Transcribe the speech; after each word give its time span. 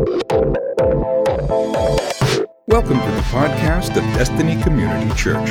Welcome 0.00 0.16
to 3.00 3.10
the 3.10 3.22
podcast 3.28 3.98
of 3.98 4.02
Destiny 4.16 4.58
Community 4.62 5.14
Church. 5.14 5.50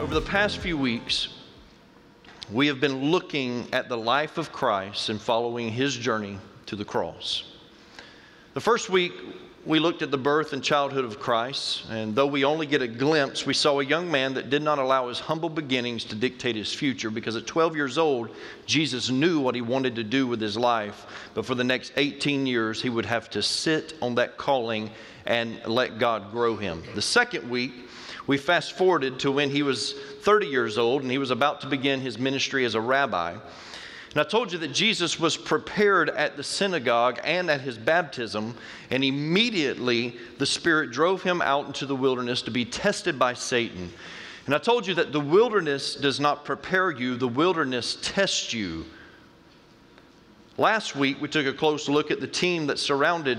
Over 0.00 0.14
the 0.14 0.24
past 0.24 0.58
few 0.58 0.78
weeks, 0.78 1.30
we 2.52 2.68
have 2.68 2.78
been 2.78 3.10
looking 3.10 3.66
at 3.72 3.88
the 3.88 3.96
life 3.96 4.38
of 4.38 4.52
Christ 4.52 5.08
and 5.08 5.20
following 5.20 5.72
his 5.72 5.96
journey 5.96 6.38
to 6.66 6.76
the 6.76 6.84
cross. 6.84 7.42
The 8.54 8.60
first 8.60 8.88
week, 8.88 9.14
we 9.66 9.80
looked 9.80 10.02
at 10.02 10.10
the 10.10 10.18
birth 10.18 10.52
and 10.52 10.62
childhood 10.62 11.04
of 11.04 11.18
Christ, 11.18 11.84
and 11.90 12.14
though 12.14 12.26
we 12.26 12.44
only 12.44 12.66
get 12.66 12.80
a 12.80 12.88
glimpse, 12.88 13.44
we 13.44 13.54
saw 13.54 13.80
a 13.80 13.84
young 13.84 14.10
man 14.10 14.34
that 14.34 14.50
did 14.50 14.62
not 14.62 14.78
allow 14.78 15.08
his 15.08 15.18
humble 15.18 15.48
beginnings 15.48 16.04
to 16.04 16.14
dictate 16.14 16.56
his 16.56 16.72
future 16.72 17.10
because 17.10 17.36
at 17.36 17.46
12 17.46 17.76
years 17.76 17.98
old, 17.98 18.30
Jesus 18.66 19.10
knew 19.10 19.40
what 19.40 19.54
he 19.54 19.60
wanted 19.60 19.96
to 19.96 20.04
do 20.04 20.26
with 20.26 20.40
his 20.40 20.56
life, 20.56 21.06
but 21.34 21.44
for 21.44 21.54
the 21.54 21.64
next 21.64 21.92
18 21.96 22.46
years, 22.46 22.80
he 22.80 22.88
would 22.88 23.06
have 23.06 23.28
to 23.30 23.42
sit 23.42 23.94
on 24.00 24.14
that 24.14 24.36
calling 24.36 24.90
and 25.26 25.60
let 25.66 25.98
God 25.98 26.30
grow 26.30 26.56
him. 26.56 26.82
The 26.94 27.02
second 27.02 27.50
week, 27.50 27.72
we 28.28 28.38
fast 28.38 28.72
forwarded 28.72 29.18
to 29.20 29.32
when 29.32 29.50
he 29.50 29.62
was 29.62 29.94
30 30.22 30.46
years 30.46 30.78
old 30.78 31.02
and 31.02 31.10
he 31.10 31.18
was 31.18 31.30
about 31.30 31.62
to 31.62 31.66
begin 31.66 32.00
his 32.00 32.18
ministry 32.18 32.64
as 32.64 32.74
a 32.74 32.80
rabbi. 32.80 33.36
And 34.18 34.26
I 34.26 34.28
told 34.28 34.52
you 34.52 34.58
that 34.58 34.72
Jesus 34.72 35.20
was 35.20 35.36
prepared 35.36 36.10
at 36.10 36.36
the 36.36 36.42
synagogue 36.42 37.20
and 37.22 37.48
at 37.48 37.60
his 37.60 37.78
baptism, 37.78 38.56
and 38.90 39.04
immediately 39.04 40.16
the 40.38 40.44
Spirit 40.44 40.90
drove 40.90 41.22
him 41.22 41.40
out 41.40 41.66
into 41.66 41.86
the 41.86 41.94
wilderness 41.94 42.42
to 42.42 42.50
be 42.50 42.64
tested 42.64 43.16
by 43.16 43.34
Satan. 43.34 43.92
And 44.46 44.56
I 44.56 44.58
told 44.58 44.88
you 44.88 44.94
that 44.94 45.12
the 45.12 45.20
wilderness 45.20 45.94
does 45.94 46.18
not 46.18 46.44
prepare 46.44 46.90
you, 46.90 47.14
the 47.14 47.28
wilderness 47.28 47.96
tests 48.02 48.52
you. 48.52 48.86
Last 50.58 50.96
week, 50.96 51.20
we 51.20 51.28
took 51.28 51.46
a 51.46 51.52
close 51.52 51.88
look 51.88 52.10
at 52.10 52.20
the 52.20 52.26
team 52.26 52.66
that 52.66 52.80
surrounded 52.80 53.38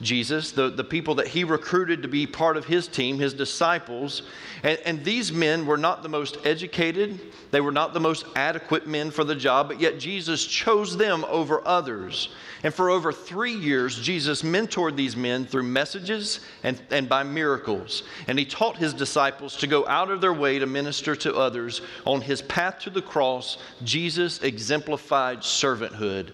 Jesus, 0.00 0.52
the, 0.52 0.70
the 0.70 0.84
people 0.84 1.16
that 1.16 1.26
he 1.26 1.42
recruited 1.42 2.02
to 2.02 2.08
be 2.08 2.28
part 2.28 2.56
of 2.56 2.64
his 2.64 2.86
team, 2.86 3.18
his 3.18 3.34
disciples. 3.34 4.22
And, 4.62 4.78
and 4.86 5.04
these 5.04 5.32
men 5.32 5.66
were 5.66 5.76
not 5.76 6.04
the 6.04 6.08
most 6.08 6.38
educated, 6.44 7.18
they 7.50 7.60
were 7.60 7.72
not 7.72 7.92
the 7.92 7.98
most 7.98 8.24
adequate 8.36 8.86
men 8.86 9.10
for 9.10 9.24
the 9.24 9.34
job, 9.34 9.66
but 9.66 9.80
yet 9.80 9.98
Jesus 9.98 10.46
chose 10.46 10.96
them 10.96 11.24
over 11.28 11.66
others. 11.66 12.28
And 12.62 12.72
for 12.72 12.88
over 12.88 13.12
three 13.12 13.52
years, 13.52 13.98
Jesus 13.98 14.42
mentored 14.42 14.94
these 14.94 15.16
men 15.16 15.46
through 15.46 15.64
messages 15.64 16.38
and, 16.62 16.80
and 16.90 17.08
by 17.08 17.24
miracles. 17.24 18.04
And 18.28 18.38
he 18.38 18.44
taught 18.44 18.76
his 18.76 18.94
disciples 18.94 19.56
to 19.56 19.66
go 19.66 19.86
out 19.88 20.10
of 20.10 20.20
their 20.20 20.34
way 20.34 20.60
to 20.60 20.66
minister 20.66 21.16
to 21.16 21.34
others. 21.34 21.82
On 22.06 22.20
his 22.20 22.42
path 22.42 22.78
to 22.80 22.90
the 22.90 23.02
cross, 23.02 23.58
Jesus 23.82 24.40
exemplified 24.42 25.40
servanthood. 25.40 26.30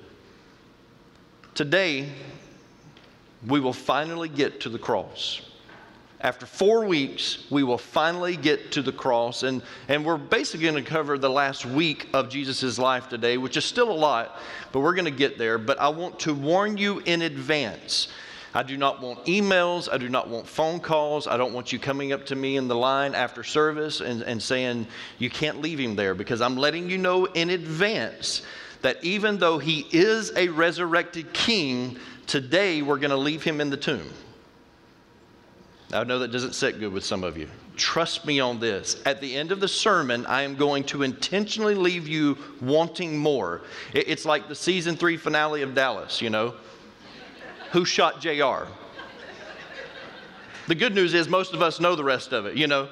Today, 1.57 2.07
we 3.47 3.61
will 3.61 3.73
finally 3.73 4.29
get 4.29 4.61
to 4.61 4.69
the 4.69 4.79
cross. 4.79 5.41
After 6.21 6.45
four 6.45 6.85
weeks, 6.85 7.47
we 7.51 7.62
will 7.62 7.79
finally 7.79 8.37
get 8.37 8.73
to 8.73 8.83
the 8.83 8.93
cross. 8.93 9.43
And, 9.43 9.62
and 9.89 10.05
we're 10.05 10.19
basically 10.19 10.67
going 10.69 10.84
to 10.84 10.91
cover 10.91 11.17
the 11.17 11.31
last 11.31 11.65
week 11.65 12.11
of 12.12 12.29
Jesus' 12.29 12.79
life 12.79 13.09
today, 13.09 13.39
which 13.39 13.57
is 13.57 13.65
still 13.65 13.91
a 13.91 13.97
lot, 13.97 14.39
but 14.71 14.81
we're 14.81 14.95
going 14.95 15.07
to 15.07 15.11
get 15.11 15.39
there. 15.39 15.57
But 15.57 15.81
I 15.81 15.89
want 15.89 16.21
to 16.21 16.34
warn 16.34 16.77
you 16.77 16.99
in 17.07 17.23
advance. 17.23 18.09
I 18.53 18.62
do 18.62 18.77
not 18.77 19.01
want 19.01 19.25
emails. 19.25 19.89
I 19.91 19.97
do 19.97 20.11
not 20.11 20.29
want 20.29 20.47
phone 20.47 20.79
calls. 20.79 21.27
I 21.27 21.39
don't 21.39 21.55
want 21.55 21.73
you 21.73 21.79
coming 21.79 22.12
up 22.12 22.27
to 22.27 22.37
me 22.37 22.59
in 22.59 22.69
the 22.69 22.77
line 22.77 23.15
after 23.15 23.43
service 23.43 24.03
and, 24.03 24.21
and 24.21 24.43
saying, 24.43 24.87
you 25.19 25.31
can't 25.31 25.62
leave 25.62 25.81
him 25.81 25.97
there, 25.97 26.15
because 26.15 26.43
I'm 26.43 26.59
letting 26.59 26.91
you 26.91 26.99
know 26.99 27.25
in 27.25 27.49
advance 27.49 28.43
that 28.87 29.05
even 29.05 29.39
though 29.39 29.59
he 29.59 29.87
is 29.91 30.33
a 30.37 30.48
resurrected 30.48 31.33
king, 31.33 31.98
Today, 32.27 32.83
we're 32.83 32.98
going 32.98 33.11
to 33.11 33.17
leave 33.17 33.45
him 33.45 33.61
in 33.61 33.70
the 33.70 33.77
tomb. 33.77 34.11
I 35.93 36.03
know 36.03 36.19
that 36.19 36.33
doesn't 36.33 36.55
sit 36.55 36.81
good 36.81 36.93
with 36.93 37.05
some 37.05 37.23
of 37.23 37.37
you. 37.37 37.48
Trust 37.77 38.27
me 38.27 38.41
on 38.41 38.59
this. 38.59 39.00
At 39.06 39.21
the 39.21 39.37
end 39.37 39.53
of 39.53 39.61
the 39.61 39.69
sermon, 39.69 40.27
I 40.27 40.43
am 40.43 40.56
going 40.56 40.83
to 40.84 41.05
intentionally 41.05 41.77
leave 41.77 42.09
you 42.09 42.37
wanting 42.61 43.16
more. 43.16 43.62
It's 43.94 44.25
like 44.25 44.49
the 44.49 44.56
season 44.56 44.97
three 44.97 45.16
finale 45.16 45.62
of 45.62 45.75
Dallas, 45.75 46.21
you 46.21 46.31
know. 46.31 46.55
Who 47.71 47.84
shot 47.84 48.21
JR? 48.21 48.66
The 50.66 50.75
good 50.75 50.94
news 50.94 51.15
is 51.15 51.28
most 51.28 51.55
of 51.55 51.62
us 51.62 51.78
know 51.78 51.94
the 51.94 52.03
rest 52.03 52.32
of 52.32 52.47
it, 52.47 52.56
you 52.56 52.66
know. 52.66 52.88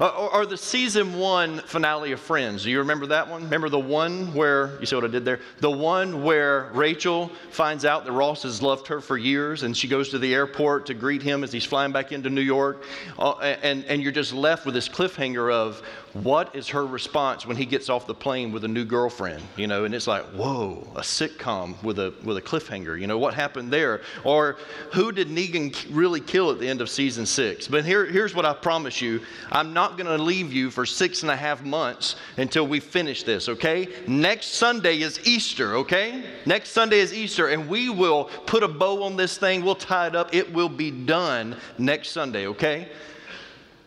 Or, 0.00 0.12
or, 0.12 0.46
the 0.46 0.56
season 0.56 1.18
one 1.18 1.58
finale 1.58 2.12
of 2.12 2.20
Friends. 2.20 2.62
Do 2.62 2.70
you 2.70 2.78
remember 2.78 3.06
that 3.06 3.28
one? 3.28 3.42
Remember 3.42 3.68
the 3.68 3.80
one 3.80 4.32
where, 4.32 4.78
you 4.78 4.86
see 4.86 4.94
what 4.94 5.04
I 5.04 5.08
did 5.08 5.24
there? 5.24 5.40
The 5.58 5.70
one 5.70 6.22
where 6.22 6.70
Rachel 6.72 7.32
finds 7.50 7.84
out 7.84 8.04
that 8.04 8.12
Ross 8.12 8.44
has 8.44 8.62
loved 8.62 8.86
her 8.86 9.00
for 9.00 9.18
years 9.18 9.64
and 9.64 9.76
she 9.76 9.88
goes 9.88 10.10
to 10.10 10.18
the 10.18 10.32
airport 10.34 10.86
to 10.86 10.94
greet 10.94 11.20
him 11.20 11.42
as 11.42 11.50
he's 11.50 11.64
flying 11.64 11.90
back 11.90 12.12
into 12.12 12.30
New 12.30 12.42
York. 12.42 12.84
Uh, 13.18 13.38
and, 13.38 13.84
and 13.86 14.00
you're 14.00 14.12
just 14.12 14.32
left 14.32 14.64
with 14.66 14.74
this 14.74 14.88
cliffhanger 14.88 15.52
of 15.52 15.82
what 16.12 16.54
is 16.54 16.68
her 16.68 16.86
response 16.86 17.46
when 17.46 17.56
he 17.56 17.66
gets 17.66 17.88
off 17.88 18.06
the 18.06 18.14
plane 18.14 18.52
with 18.52 18.64
a 18.64 18.68
new 18.68 18.84
girlfriend? 18.84 19.42
You 19.56 19.66
know, 19.66 19.84
and 19.84 19.94
it's 19.94 20.06
like, 20.06 20.24
whoa, 20.26 20.86
a 20.94 21.00
sitcom 21.00 21.80
with 21.82 21.98
a, 21.98 22.14
with 22.24 22.36
a 22.36 22.42
cliffhanger. 22.42 22.98
You 22.98 23.06
know, 23.06 23.18
what 23.18 23.34
happened 23.34 23.72
there? 23.72 24.02
Or 24.24 24.56
who 24.92 25.12
did 25.12 25.28
Negan 25.28 25.74
really 25.90 26.20
kill 26.20 26.50
at 26.50 26.58
the 26.58 26.68
end 26.68 26.80
of 26.80 26.88
season 26.88 27.26
six? 27.26 27.66
But 27.68 27.84
here, 27.84 28.06
here's 28.06 28.34
what 28.34 28.44
I 28.44 28.52
promise 28.52 29.00
you 29.00 29.20
I'm 29.50 29.72
not 29.72 29.87
not 29.88 29.96
going 29.96 30.18
to 30.18 30.22
leave 30.22 30.52
you 30.52 30.70
for 30.70 30.84
six 30.84 31.22
and 31.22 31.30
a 31.30 31.36
half 31.36 31.64
months 31.64 32.16
until 32.36 32.66
we 32.66 32.78
finish 32.78 33.22
this, 33.22 33.48
okay? 33.48 33.88
Next 34.06 34.48
Sunday 34.48 35.00
is 35.00 35.18
Easter, 35.26 35.76
okay? 35.76 36.24
Next 36.44 36.70
Sunday 36.70 36.98
is 36.98 37.14
Easter, 37.14 37.48
and 37.48 37.68
we 37.68 37.88
will 37.88 38.24
put 38.46 38.62
a 38.62 38.68
bow 38.68 39.02
on 39.04 39.16
this 39.16 39.38
thing. 39.38 39.64
We'll 39.64 39.74
tie 39.74 40.08
it 40.08 40.14
up. 40.14 40.34
It 40.34 40.52
will 40.52 40.68
be 40.68 40.90
done 40.90 41.56
next 41.78 42.10
Sunday, 42.10 42.46
okay? 42.48 42.88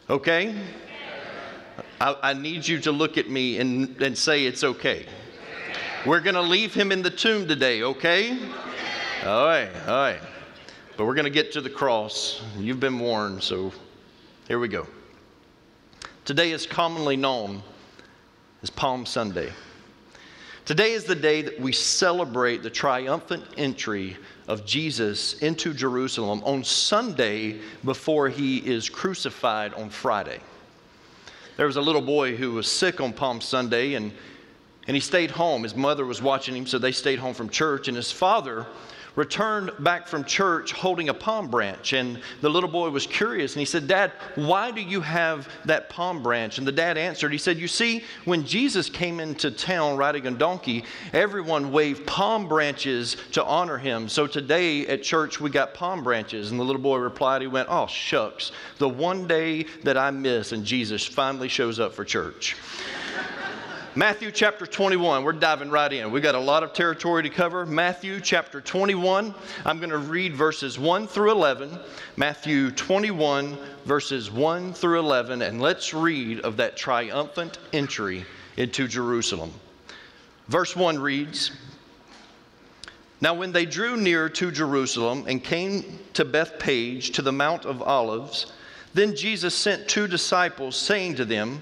Okay? 0.10 0.56
I, 2.00 2.16
I 2.24 2.34
need 2.34 2.68
you 2.68 2.80
to 2.80 2.92
look 2.92 3.20
at 3.20 3.30
me 3.30 3.60
and, 3.60 4.02
and 4.02 4.18
say 4.18 4.46
it's 4.46 4.64
okay. 4.64 5.06
We're 6.04 6.22
going 6.22 6.36
to 6.36 6.42
leave 6.42 6.74
him 6.74 6.92
in 6.92 7.04
the 7.04 7.12
tomb 7.12 7.48
today, 7.48 7.84
okay? 7.84 8.40
All 9.24 9.46
right, 9.46 9.70
all 9.88 9.94
right. 9.94 10.22
But 10.98 11.06
we're 11.06 11.16
going 11.16 11.26
to 11.26 11.30
get 11.30 11.52
to 11.52 11.62
the 11.62 11.70
cross. 11.70 12.42
You've 12.58 12.80
been 12.80 12.98
warned, 12.98 13.44
so 13.44 13.72
here 14.48 14.58
we 14.58 14.68
go. 14.68 14.88
Today 16.24 16.52
is 16.52 16.68
commonly 16.68 17.18
known 17.18 17.64
as 18.62 18.70
Palm 18.70 19.08
Sunday. 19.08 19.52
Today 20.66 20.92
is 20.92 21.04
the 21.04 21.16
day 21.16 21.42
that 21.42 21.60
we 21.60 21.72
celebrate 21.72 22.62
the 22.62 22.70
triumphant 22.70 23.44
entry 23.58 24.18
of 24.48 24.64
Jesus 24.64 25.40
into 25.40 25.74
Jerusalem 25.74 26.44
on 26.44 26.64
Sunday 26.64 27.60
before 27.84 28.30
he 28.30 28.60
is 28.60 28.88
crucified 28.88 29.74
on 29.74 29.90
Friday. 29.90 30.40
There 31.58 31.66
was 31.66 31.78
a 31.78 31.82
little 31.82 32.04
boy 32.04 32.36
who 32.36 32.52
was 32.52 32.72
sick 32.72 33.02
on 33.02 33.14
Palm 33.14 33.42
Sunday 33.42 33.96
and, 33.96 34.12
and 34.86 34.96
he 34.96 35.02
stayed 35.02 35.32
home. 35.32 35.64
His 35.64 35.76
mother 35.76 36.06
was 36.06 36.22
watching 36.22 36.56
him, 36.56 36.68
so 36.68 36.78
they 36.78 36.92
stayed 36.92 37.18
home 37.18 37.34
from 37.34 37.50
church. 37.50 37.88
And 37.88 37.98
his 37.98 38.12
father 38.12 38.68
returned 39.16 39.72
back 39.80 40.08
from 40.08 40.24
church 40.24 40.72
holding 40.72 41.10
a 41.10 41.14
palm 41.14 41.50
branch. 41.50 41.94
And 41.94 42.20
the 42.42 42.50
little 42.50 42.70
boy 42.70 42.90
was 42.90 43.06
curious 43.06 43.54
and 43.54 43.60
he 43.60 43.66
said, 43.66 43.88
Dad, 43.88 44.12
why 44.36 44.72
do 44.72 44.82
you 44.82 45.02
have 45.02 45.50
that 45.66 45.90
palm 45.90 46.24
branch? 46.24 46.58
And 46.58 46.68
the 46.68 46.72
dad 46.72 46.98
answered, 46.98 47.32
He 47.32 47.38
said, 47.38 47.58
You 47.58 47.68
see, 47.68 48.04
when 48.26 48.46
Jesus 48.46 48.90
came 48.90 49.20
into 49.20 49.52
town 49.52 49.98
riding 49.98 50.28
a 50.28 50.32
donkey, 50.32 50.86
everyone 51.14 51.72
waved 51.72 52.06
palm 52.06 52.48
branches 52.48 53.18
to 53.34 53.44
honor 53.44 53.78
him. 53.78 54.08
So 54.08 54.28
today 54.28 54.88
at 54.88 55.04
church, 55.04 55.40
we 55.40 55.50
got 55.50 55.74
palm 55.74 56.04
branches. 56.04 56.52
And 56.52 56.60
the 56.60 56.64
little 56.64 56.82
boy 56.82 56.98
replied, 56.98 57.42
He 57.42 57.48
went, 57.48 57.68
Oh, 57.70 57.88
shucks, 57.88 58.52
the 58.78 58.90
one 58.90 59.28
day 59.28 59.64
that 59.84 59.98
I 59.98 60.12
miss, 60.12 60.52
and 60.52 60.66
Jesus 60.66 61.06
finally 61.06 61.48
shows 61.48 61.80
up 61.80 61.94
for 61.94 62.06
church. 62.06 62.56
Matthew 63.94 64.32
chapter 64.32 64.66
21, 64.66 65.26
we're 65.26 65.34
diving 65.34 65.70
right 65.70 65.92
in. 65.92 66.14
We've 66.14 66.24
got 66.24 66.34
a 66.34 66.40
lot 66.40 66.64
of 66.64 66.72
territory 66.72 67.24
to 67.24 67.30
cover. 67.30 67.66
Matthew 67.66 68.22
chapter 68.22 68.62
21, 68.62 69.36
I'm 69.66 69.80
going 69.80 69.90
to 69.90 69.98
read 69.98 70.34
verses 70.34 70.80
1 70.80 71.08
through 71.08 71.32
11. 71.32 71.78
Matthew 72.16 72.72
21, 72.72 73.58
verses 73.84 74.32
1 74.32 74.74
through 74.74 75.00
11, 75.00 75.42
and 75.42 75.62
let's 75.62 75.94
read 75.94 76.40
of 76.40 76.56
that 76.56 76.78
triumphant 76.78 77.58
entry 77.74 78.26
into 78.56 78.88
Jerusalem. 78.88 79.52
Verse 80.48 80.74
1 80.74 80.98
reads 80.98 81.52
Now, 83.20 83.34
when 83.34 83.52
they 83.52 83.66
drew 83.66 83.98
near 83.98 84.30
to 84.30 84.52
Jerusalem 84.52 85.26
and 85.28 85.44
came 85.44 86.00
to 86.14 86.24
Bethphage 86.24 87.12
to 87.12 87.22
the 87.22 87.34
Mount 87.34 87.66
of 87.66 87.82
Olives, 87.82 88.54
then 88.94 89.18
Jesus 89.18 89.54
sent 89.54 89.90
two 89.90 90.08
disciples, 90.08 90.78
saying 90.78 91.16
to 91.16 91.26
them, 91.26 91.62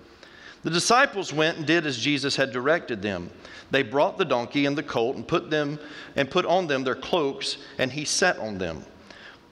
The 0.63 0.69
disciples 0.69 1.33
went 1.33 1.57
and 1.57 1.65
did 1.65 1.85
as 1.85 1.97
Jesus 1.97 2.35
had 2.35 2.51
directed 2.51 3.01
them. 3.01 3.31
They 3.71 3.83
brought 3.83 4.17
the 4.17 4.25
donkey 4.25 4.65
and 4.65 4.77
the 4.77 4.83
colt 4.83 5.15
and 5.15 5.27
put 5.27 5.49
them 5.49 5.79
and 6.15 6.29
put 6.29 6.45
on 6.45 6.67
them 6.67 6.83
their 6.83 6.95
cloaks, 6.95 7.57
and 7.77 7.91
he 7.91 8.05
sat 8.05 8.37
on 8.37 8.57
them. 8.57 8.85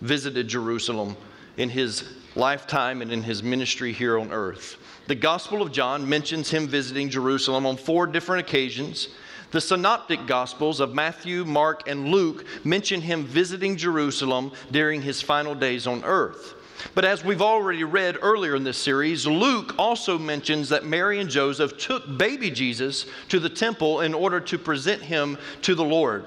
visited 0.00 0.48
Jerusalem 0.48 1.16
in 1.56 1.68
his 1.68 2.04
lifetime 2.36 3.02
and 3.02 3.12
in 3.12 3.22
his 3.22 3.42
ministry 3.42 3.92
here 3.92 4.18
on 4.18 4.32
earth. 4.32 4.76
The 5.08 5.14
Gospel 5.14 5.62
of 5.62 5.72
John 5.72 6.08
mentions 6.08 6.50
him 6.50 6.68
visiting 6.68 7.08
Jerusalem 7.08 7.66
on 7.66 7.76
four 7.76 8.06
different 8.06 8.40
occasions. 8.46 9.08
The 9.50 9.60
synoptic 9.60 10.26
Gospels 10.26 10.80
of 10.80 10.94
Matthew, 10.94 11.44
Mark, 11.44 11.88
and 11.88 12.08
Luke 12.08 12.44
mention 12.64 13.00
him 13.00 13.24
visiting 13.24 13.76
Jerusalem 13.76 14.52
during 14.70 15.00
his 15.00 15.22
final 15.22 15.54
days 15.54 15.86
on 15.86 16.04
earth. 16.04 16.54
But 16.94 17.04
as 17.04 17.24
we've 17.24 17.42
already 17.42 17.82
read 17.82 18.18
earlier 18.22 18.54
in 18.54 18.62
this 18.62 18.78
series, 18.78 19.26
Luke 19.26 19.74
also 19.78 20.18
mentions 20.18 20.68
that 20.68 20.84
Mary 20.84 21.18
and 21.20 21.28
Joseph 21.28 21.76
took 21.76 22.18
baby 22.18 22.50
Jesus 22.50 23.06
to 23.30 23.40
the 23.40 23.48
temple 23.48 24.02
in 24.02 24.14
order 24.14 24.38
to 24.40 24.58
present 24.58 25.02
him 25.02 25.38
to 25.62 25.74
the 25.74 25.84
Lord. 25.84 26.26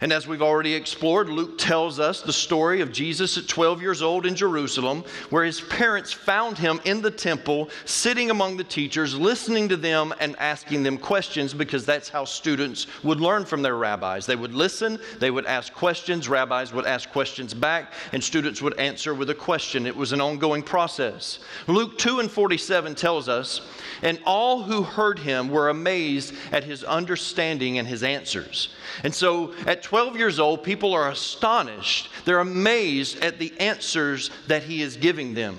And 0.00 0.12
as 0.12 0.28
we've 0.28 0.42
already 0.42 0.74
explored, 0.74 1.28
Luke 1.28 1.58
tells 1.58 1.98
us 1.98 2.22
the 2.22 2.32
story 2.32 2.80
of 2.80 2.92
Jesus 2.92 3.36
at 3.36 3.48
12 3.48 3.82
years 3.82 4.00
old 4.00 4.26
in 4.26 4.36
Jerusalem, 4.36 5.02
where 5.30 5.44
his 5.44 5.60
parents 5.60 6.12
found 6.12 6.56
him 6.56 6.80
in 6.84 7.02
the 7.02 7.10
temple, 7.10 7.68
sitting 7.84 8.30
among 8.30 8.56
the 8.56 8.62
teachers, 8.62 9.18
listening 9.18 9.68
to 9.70 9.76
them 9.76 10.14
and 10.20 10.36
asking 10.38 10.84
them 10.84 10.98
questions, 10.98 11.52
because 11.52 11.84
that's 11.84 12.08
how 12.08 12.24
students 12.24 12.86
would 13.02 13.20
learn 13.20 13.44
from 13.44 13.60
their 13.60 13.76
rabbis. 13.76 14.24
They 14.24 14.36
would 14.36 14.54
listen, 14.54 15.00
they 15.18 15.32
would 15.32 15.46
ask 15.46 15.72
questions, 15.72 16.28
rabbis 16.28 16.72
would 16.72 16.86
ask 16.86 17.10
questions 17.10 17.52
back, 17.52 17.92
and 18.12 18.22
students 18.22 18.62
would 18.62 18.78
answer 18.78 19.14
with 19.14 19.30
a 19.30 19.34
question. 19.34 19.84
It 19.84 19.96
was 19.96 20.12
an 20.12 20.20
ongoing 20.20 20.62
process. 20.62 21.40
Luke 21.66 21.98
2 21.98 22.20
and 22.20 22.30
47 22.30 22.94
tells 22.94 23.28
us, 23.28 23.62
and 24.02 24.20
all 24.24 24.62
who 24.62 24.84
heard 24.84 25.18
him 25.18 25.48
were 25.48 25.70
amazed 25.70 26.34
at 26.52 26.62
his 26.62 26.84
understanding 26.84 27.78
and 27.78 27.88
his 27.88 28.04
answers. 28.04 28.68
And 29.02 29.12
so 29.12 29.54
at 29.66 29.82
12 29.88 30.18
years 30.18 30.38
old, 30.38 30.62
people 30.62 30.92
are 30.92 31.08
astonished. 31.08 32.10
They're 32.26 32.40
amazed 32.40 33.24
at 33.24 33.38
the 33.38 33.58
answers 33.58 34.30
that 34.46 34.62
he 34.62 34.82
is 34.82 34.98
giving 34.98 35.32
them. 35.32 35.56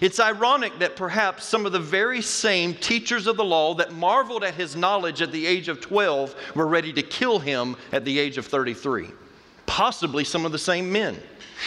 It's 0.00 0.18
ironic 0.18 0.80
that 0.80 0.96
perhaps 0.96 1.44
some 1.44 1.64
of 1.64 1.70
the 1.70 1.78
very 1.78 2.20
same 2.20 2.74
teachers 2.74 3.28
of 3.28 3.36
the 3.36 3.44
law 3.44 3.74
that 3.74 3.92
marveled 3.92 4.42
at 4.42 4.54
his 4.54 4.74
knowledge 4.74 5.22
at 5.22 5.30
the 5.30 5.46
age 5.46 5.68
of 5.68 5.80
12 5.80 6.34
were 6.56 6.66
ready 6.66 6.92
to 6.94 7.02
kill 7.02 7.38
him 7.38 7.76
at 7.92 8.04
the 8.04 8.18
age 8.18 8.38
of 8.38 8.46
33. 8.46 9.06
Possibly 9.70 10.24
some 10.24 10.44
of 10.44 10.50
the 10.50 10.58
same 10.58 10.90
men. 10.90 11.16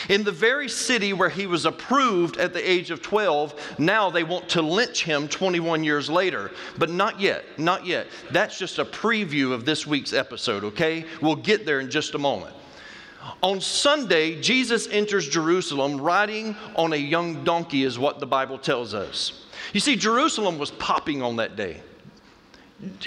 In 0.09 0.25
the 0.25 0.31
very 0.31 0.67
city 0.67 1.13
where 1.13 1.29
he 1.29 1.47
was 1.47 1.65
approved 1.65 2.35
at 2.35 2.51
the 2.51 2.69
age 2.69 2.91
of 2.91 3.01
12, 3.01 3.77
now 3.79 4.09
they 4.09 4.25
want 4.25 4.49
to 4.49 4.61
lynch 4.61 5.05
him 5.05 5.29
21 5.29 5.85
years 5.85 6.09
later. 6.09 6.51
But 6.77 6.89
not 6.89 7.21
yet, 7.21 7.45
not 7.57 7.85
yet. 7.85 8.07
That's 8.29 8.59
just 8.59 8.77
a 8.77 8.83
preview 8.83 9.53
of 9.53 9.63
this 9.63 9.87
week's 9.87 10.11
episode, 10.11 10.65
okay? 10.65 11.05
We'll 11.21 11.37
get 11.37 11.65
there 11.65 11.79
in 11.79 11.89
just 11.89 12.13
a 12.13 12.17
moment. 12.17 12.53
On 13.41 13.61
Sunday, 13.61 14.41
Jesus 14.41 14.89
enters 14.91 15.29
Jerusalem 15.29 16.01
riding 16.01 16.57
on 16.75 16.91
a 16.91 16.97
young 16.97 17.45
donkey, 17.45 17.85
is 17.85 17.97
what 17.97 18.19
the 18.19 18.27
Bible 18.27 18.57
tells 18.57 18.93
us. 18.93 19.45
You 19.71 19.79
see, 19.79 19.95
Jerusalem 19.95 20.57
was 20.57 20.71
popping 20.71 21.21
on 21.21 21.37
that 21.37 21.55
day 21.55 21.81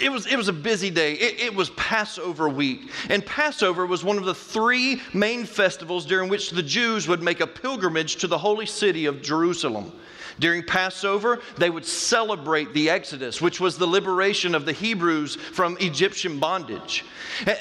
it 0.00 0.11
was, 0.11 0.26
it 0.26 0.37
was 0.37 0.49
a 0.49 0.52
busy 0.52 0.90
day. 0.90 1.14
It, 1.14 1.40
it, 1.40 1.55
was 1.55 1.70
Passover 1.70 2.49
week. 2.49 2.90
And 3.08 3.25
Passover 3.25 3.87
was 3.87 4.05
one 4.05 4.19
of 4.19 4.25
the 4.25 4.34
three 4.34 5.00
main 5.12 5.44
festivals 5.44 6.06
during 6.06 6.28
which 6.28 6.50
the 6.50 6.62
Jews 6.62 7.08
would 7.08 7.23
make 7.23 7.40
a 7.40 7.46
pilgrimage 7.46 8.17
to 8.17 8.26
the 8.26 8.38
holy 8.38 8.67
city 8.67 9.06
of 9.06 9.23
Jerusalem. 9.23 9.93
During 10.38 10.62
Passover, 10.62 11.41
they 11.56 11.71
would 11.71 11.87
celebrate 11.87 12.73
the 12.75 12.91
Exodus, 12.91 13.41
which 13.41 13.59
was 13.59 13.79
the 13.79 13.87
liberation 13.87 14.55
of 14.55 14.67
the 14.67 14.73
Hebrews 14.73 15.37
from 15.37 15.79
Egyptian 15.81 16.38
bondage. 16.38 17.05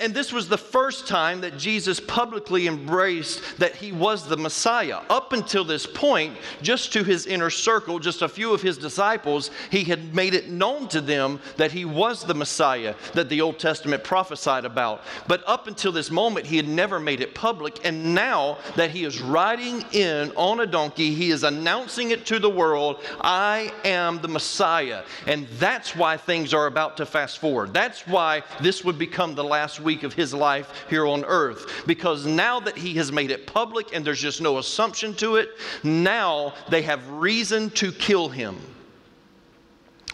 And 0.01 0.13
this 0.13 0.33
was 0.33 0.50
the 0.50 0.57
first 0.57 1.07
time 1.07 1.42
that 1.42 1.57
Jesus 1.57 2.00
publicly 2.00 2.68
embraced 2.68 3.57
that 3.60 3.75
he 3.75 3.92
was 3.92 4.27
the 4.27 4.38
Messiah. 4.38 5.00
Up 5.10 5.31
until 5.31 5.63
this 5.63 5.86
point, 5.86 6.38
just 6.62 6.92
to 6.94 7.04
his 7.04 7.25
inner 7.27 7.50
circle, 7.50 8.00
just 8.00 8.22
a 8.22 8.27
few 8.27 8.54
of 8.54 8.62
his 8.62 8.77
disciples, 8.77 9.51
he 9.69 9.83
had 9.83 10.13
made 10.13 10.33
it 10.33 10.50
known 10.50 10.88
to 10.89 11.00
them 11.00 11.39
that 11.57 11.72
he 11.72 11.86
was 11.86 12.24
the 12.24 12.33
Messiah 12.33 12.95
that 13.13 13.30
the 13.30 13.42
Old 13.42 13.57
Testament 13.57 14.04
prophesied 14.04 14.66
about. 14.66 15.01
But 15.27 15.44
up 15.48 15.68
until 15.68 15.92
this 15.92 16.12
moment, 16.12 16.45
he 16.45 16.57
had 16.57 16.68
never 16.68 17.00
made 17.00 17.22
it 17.22 17.33
public. 17.33 17.86
And 17.86 18.13
now 18.13 18.57
that 18.75 18.92
he 18.92 19.06
is 19.06 19.22
riding 19.22 19.83
in 19.92 20.31
on 20.36 20.60
a 20.60 20.66
donkey, 20.66 21.13
he 21.13 21.31
is 21.31 21.44
announcing 21.44 22.12
it 22.12 22.25
to 22.27 22.39
the 22.39 22.50
world 22.50 22.64
world, 22.65 23.03
I 23.21 23.71
am 23.83 24.19
the 24.21 24.27
Messiah. 24.27 25.03
And 25.27 25.47
that's 25.59 25.95
why 25.95 26.17
things 26.17 26.53
are 26.53 26.65
about 26.65 26.97
to 26.97 27.06
fast 27.06 27.38
forward. 27.38 27.73
That's 27.73 28.07
why 28.07 28.44
this 28.62 28.83
would 28.83 28.97
become 28.97 29.35
the 29.35 29.44
last 29.44 29.79
week 29.79 30.03
of 30.03 30.13
his 30.13 30.33
life 30.33 30.85
here 30.89 31.06
on 31.06 31.23
earth. 31.25 31.83
Because 31.85 32.25
now 32.25 32.59
that 32.62 32.75
he 32.75 32.95
has 32.95 33.12
made 33.12 33.29
it 33.31 33.45
public 33.45 33.95
and 33.95 34.03
there's 34.03 34.21
just 34.21 34.41
no 34.41 34.57
assumption 34.57 35.13
to 35.15 35.35
it, 35.35 35.50
now 35.83 36.53
they 36.69 36.81
have 36.81 37.07
reason 37.09 37.69
to 37.71 37.91
kill 37.91 38.29
him. 38.29 38.56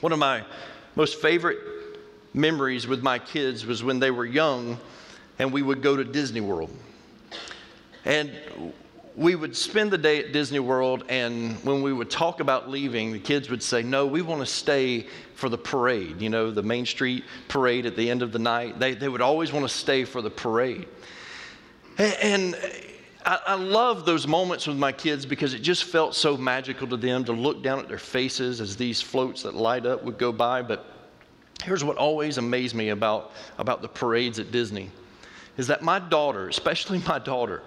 One 0.01 0.12
of 0.12 0.19
my 0.19 0.44
most 0.95 1.21
favorite 1.21 1.59
memories 2.33 2.86
with 2.86 3.01
my 3.01 3.18
kids 3.19 3.65
was 3.65 3.83
when 3.83 4.00
they 4.00 4.12
were 4.12 4.25
young 4.25 4.77
and 5.39 5.53
we 5.53 5.62
would 5.62 5.81
go 5.81 5.95
to 5.95 6.03
Disney 6.03 6.42
World. 6.42 6.69
And 8.03 8.31
we 9.22 9.36
would 9.36 9.56
spend 9.56 9.92
the 9.92 9.98
day 10.00 10.18
at 10.18 10.34
Disney 10.34 10.58
World, 10.58 11.04
and 11.08 11.56
when 11.63 11.84
we 11.84 11.94
would 11.94 12.10
talk 12.10 12.40
about 12.40 12.72
leaving, 12.72 13.13
the 13.13 13.20
kids 13.20 13.51
would 13.51 13.62
say, 13.62 13.84
No, 13.84 14.08
we 14.08 14.24
want 14.24 14.42
to 14.42 14.48
stay 14.48 15.06
for 15.36 15.48
the 15.48 15.60
parade, 15.60 16.20
you 16.20 16.30
know, 16.30 16.50
the 16.50 16.63
Main 16.63 16.88
Street 16.88 17.24
parade 17.48 17.86
at 17.86 17.96
the 17.96 18.10
end 18.10 18.24
of 18.24 18.32
the 18.32 18.40
night. 18.40 18.80
They, 18.80 18.96
they 18.96 19.08
would 19.08 19.22
always 19.22 19.54
want 19.54 19.63
to 19.63 19.70
stay 19.70 20.06
for 20.06 20.24
the 20.24 20.32
parade. 20.32 20.88
And, 21.98 22.58
I, 23.24 23.40
I 23.46 23.54
love 23.54 24.04
those 24.04 24.25
moments 24.25 24.66
with 24.66 24.78
my 24.78 24.92
kids 24.92 25.28
because 25.28 25.54
it 25.54 25.60
just 25.60 25.84
felt 25.84 26.16
so 26.16 26.36
magical 26.36 26.88
to 26.88 26.98
them 26.98 27.24
to 27.25 27.34
look 27.34 27.62
down 27.62 27.78
at 27.78 27.88
their 27.88 28.00
faces 28.00 28.60
as 28.60 28.75
these 28.75 29.00
floats 29.00 29.44
that 29.44 29.54
light 29.54 29.86
up 29.86 30.04
would 30.04 30.18
go 30.18 30.32
by. 30.32 30.63
But 30.63 30.88
here's 31.63 31.84
what 31.84 31.98
always 31.98 32.40
amazed 32.40 32.74
me 32.74 32.90
about, 32.90 33.34
about 33.60 33.84
the 33.84 33.88
parades 33.88 34.40
at 34.40 34.51
Disney 34.51 34.90
is 35.58 35.68
that 35.68 35.84
my 35.84 36.00
daughter, 36.00 36.48
especially 36.48 36.98
my 37.08 37.20
daughter, 37.20 37.62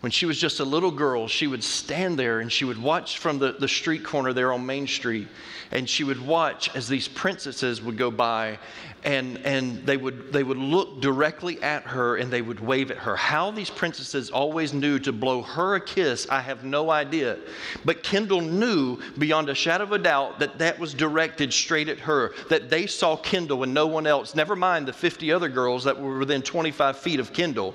when 0.00 0.12
she 0.12 0.26
was 0.26 0.38
just 0.38 0.60
a 0.60 0.64
little 0.64 0.90
girl, 0.90 1.26
she 1.26 1.46
would 1.46 1.64
stand 1.64 2.18
there 2.18 2.40
and 2.40 2.52
she 2.52 2.64
would 2.64 2.80
watch 2.80 3.18
from 3.18 3.38
the, 3.38 3.52
the 3.52 3.68
street 3.68 4.04
corner 4.04 4.32
there 4.32 4.52
on 4.52 4.64
Main 4.64 4.86
Street. 4.86 5.26
And 5.72 5.88
she 5.88 6.04
would 6.04 6.24
watch 6.24 6.74
as 6.76 6.86
these 6.86 7.08
princesses 7.08 7.82
would 7.82 7.96
go 7.96 8.10
by 8.10 8.58
and, 9.04 9.38
and 9.38 9.86
they, 9.86 9.96
would, 9.96 10.32
they 10.32 10.42
would 10.42 10.58
look 10.58 11.00
directly 11.00 11.62
at 11.62 11.84
her 11.84 12.16
and 12.16 12.30
they 12.30 12.42
would 12.42 12.60
wave 12.60 12.90
at 12.90 12.98
her. 12.98 13.16
How 13.16 13.50
these 13.50 13.70
princesses 13.70 14.30
always 14.30 14.72
knew 14.72 14.98
to 15.00 15.12
blow 15.12 15.42
her 15.42 15.76
a 15.76 15.80
kiss, 15.80 16.26
I 16.28 16.40
have 16.40 16.62
no 16.62 16.90
idea. 16.90 17.38
But 17.84 18.02
Kendall 18.02 18.42
knew 18.42 18.98
beyond 19.18 19.48
a 19.48 19.54
shadow 19.54 19.84
of 19.84 19.92
a 19.92 19.98
doubt 19.98 20.40
that 20.40 20.58
that 20.58 20.78
was 20.78 20.92
directed 20.92 21.52
straight 21.52 21.88
at 21.88 22.00
her, 22.00 22.34
that 22.48 22.68
they 22.68 22.86
saw 22.86 23.16
Kendall 23.16 23.62
and 23.62 23.72
no 23.72 23.86
one 23.86 24.06
else, 24.06 24.34
never 24.34 24.54
mind 24.54 24.86
the 24.86 24.92
50 24.92 25.32
other 25.32 25.48
girls 25.48 25.84
that 25.84 26.00
were 26.00 26.18
within 26.18 26.42
25 26.42 26.98
feet 26.98 27.18
of 27.18 27.32
Kendall. 27.32 27.74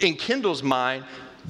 In 0.00 0.16
Kendall's 0.16 0.62
mind, 0.62 1.04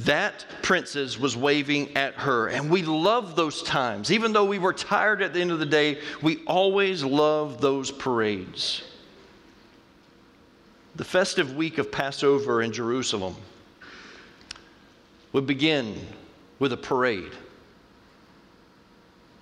that 0.05 0.47
princess 0.63 1.19
was 1.19 1.37
waving 1.37 1.97
at 1.97 2.15
her. 2.15 2.49
And 2.49 2.71
we 2.71 2.83
love 2.83 3.37
those 3.37 3.63
times. 3.63 4.11
Even 4.11 4.33
though 4.33 4.45
we 4.45 4.59
were 4.59 4.73
tired 4.73 5.23
at 5.23 5.33
the 5.33 5.41
end 5.41 5.51
of 5.51 5.59
the 5.59 5.67
day, 5.67 6.01
we 6.23 6.43
always 6.47 7.03
love 7.03 7.61
those 7.61 7.91
parades. 7.91 8.83
The 10.97 11.05
festive 11.05 11.57
week 11.57 11.79
of 11.79 11.91
Passover 11.91 12.63
in 12.63 12.73
Jerusalem 12.73 13.35
would 15.33 15.47
begin 15.47 16.07
with 16.59 16.73
a 16.73 16.77
parade. 16.77 17.33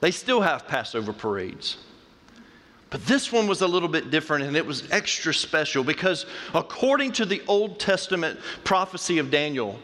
They 0.01 0.11
still 0.11 0.41
have 0.41 0.69
Passover 0.69 1.13
parades. 1.13 1.79
But 2.91 3.05
this 3.05 3.31
one 3.33 3.47
was 3.47 3.61
a 3.61 3.67
little 3.67 3.89
bit 3.89 4.11
different 4.11 4.45
and 4.45 4.57
it 4.57 4.65
was 4.65 4.91
extra 4.91 5.35
special 5.35 5.85
because, 5.85 6.25
according 6.55 7.13
to 7.13 7.27
the 7.27 7.43
Old 7.47 7.79
Testament 7.79 8.39
prophecy 8.65 9.19
of 9.19 9.31
Daniel, 9.31 9.79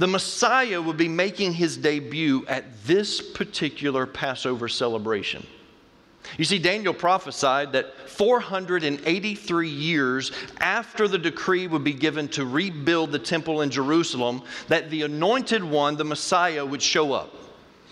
the 0.00 0.06
Messiah 0.06 0.80
would 0.80 0.96
be 0.96 1.08
making 1.08 1.52
his 1.52 1.76
debut 1.76 2.42
at 2.48 2.64
this 2.84 3.20
particular 3.20 4.06
Passover 4.06 4.66
celebration. 4.66 5.46
You 6.38 6.46
see, 6.46 6.58
Daniel 6.58 6.94
prophesied 6.94 7.72
that 7.72 8.08
483 8.08 9.68
years 9.68 10.32
after 10.58 11.06
the 11.06 11.18
decree 11.18 11.66
would 11.66 11.84
be 11.84 11.92
given 11.92 12.28
to 12.28 12.46
rebuild 12.46 13.12
the 13.12 13.18
temple 13.18 13.60
in 13.60 13.70
Jerusalem, 13.70 14.40
that 14.68 14.88
the 14.88 15.02
anointed 15.02 15.62
one, 15.62 15.98
the 15.98 16.04
Messiah, 16.04 16.64
would 16.64 16.80
show 16.80 17.12
up. 17.12 17.34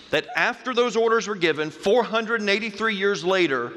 That 0.08 0.28
after 0.34 0.72
those 0.72 0.96
orders 0.96 1.28
were 1.28 1.34
given, 1.34 1.68
483 1.68 2.94
years 2.94 3.22
later, 3.22 3.74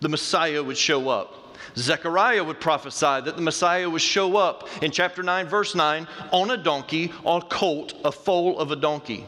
the 0.00 0.08
Messiah 0.08 0.60
would 0.60 0.76
show 0.76 1.08
up. 1.08 1.41
Zechariah 1.76 2.44
would 2.44 2.60
prophesy 2.60 3.20
that 3.20 3.36
the 3.36 3.42
Messiah 3.42 3.88
would 3.88 4.02
show 4.02 4.36
up 4.36 4.68
in 4.82 4.90
chapter 4.90 5.22
9, 5.22 5.46
verse 5.46 5.74
9, 5.74 6.06
on 6.30 6.50
a 6.50 6.56
donkey, 6.56 7.12
on 7.24 7.42
a 7.42 7.44
colt, 7.46 7.94
a 8.04 8.12
foal 8.12 8.58
of 8.58 8.70
a 8.70 8.76
donkey. 8.76 9.26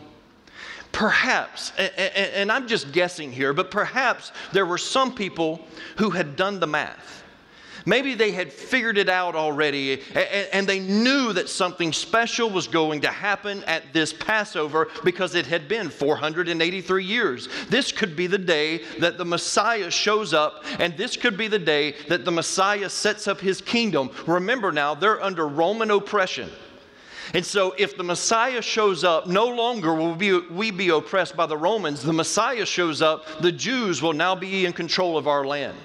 Perhaps, 0.92 1.72
and 1.76 2.52
I'm 2.52 2.68
just 2.68 2.92
guessing 2.92 3.32
here, 3.32 3.52
but 3.52 3.70
perhaps 3.70 4.30
there 4.52 4.64
were 4.64 4.78
some 4.78 5.14
people 5.14 5.60
who 5.96 6.10
had 6.10 6.36
done 6.36 6.60
the 6.60 6.68
math 6.68 7.23
Maybe 7.86 8.14
they 8.14 8.32
had 8.32 8.52
figured 8.52 8.96
it 8.96 9.08
out 9.08 9.34
already 9.34 10.00
and 10.52 10.66
they 10.66 10.78
knew 10.78 11.32
that 11.34 11.48
something 11.48 11.92
special 11.92 12.48
was 12.48 12.66
going 12.66 13.02
to 13.02 13.08
happen 13.08 13.62
at 13.64 13.92
this 13.92 14.12
Passover 14.12 14.88
because 15.04 15.34
it 15.34 15.46
had 15.46 15.68
been 15.68 15.90
483 15.90 17.04
years. 17.04 17.48
This 17.68 17.92
could 17.92 18.16
be 18.16 18.26
the 18.26 18.38
day 18.38 18.82
that 19.00 19.18
the 19.18 19.24
Messiah 19.24 19.90
shows 19.90 20.32
up, 20.32 20.64
and 20.78 20.96
this 20.96 21.16
could 21.16 21.36
be 21.36 21.48
the 21.48 21.58
day 21.58 21.94
that 22.08 22.24
the 22.24 22.30
Messiah 22.30 22.88
sets 22.88 23.28
up 23.28 23.40
his 23.40 23.60
kingdom. 23.60 24.10
Remember 24.26 24.72
now, 24.72 24.94
they're 24.94 25.22
under 25.22 25.46
Roman 25.46 25.90
oppression. 25.90 26.50
And 27.32 27.44
so, 27.44 27.74
if 27.78 27.96
the 27.96 28.04
Messiah 28.04 28.62
shows 28.62 29.02
up, 29.02 29.26
no 29.26 29.46
longer 29.46 29.94
will 29.94 30.14
we, 30.14 30.38
we 30.48 30.70
be 30.70 30.90
oppressed 30.90 31.36
by 31.36 31.46
the 31.46 31.56
Romans. 31.56 32.02
The 32.02 32.12
Messiah 32.12 32.66
shows 32.66 33.02
up, 33.02 33.26
the 33.40 33.50
Jews 33.50 34.02
will 34.02 34.12
now 34.12 34.34
be 34.34 34.66
in 34.66 34.72
control 34.72 35.16
of 35.16 35.26
our 35.26 35.44
land. 35.44 35.76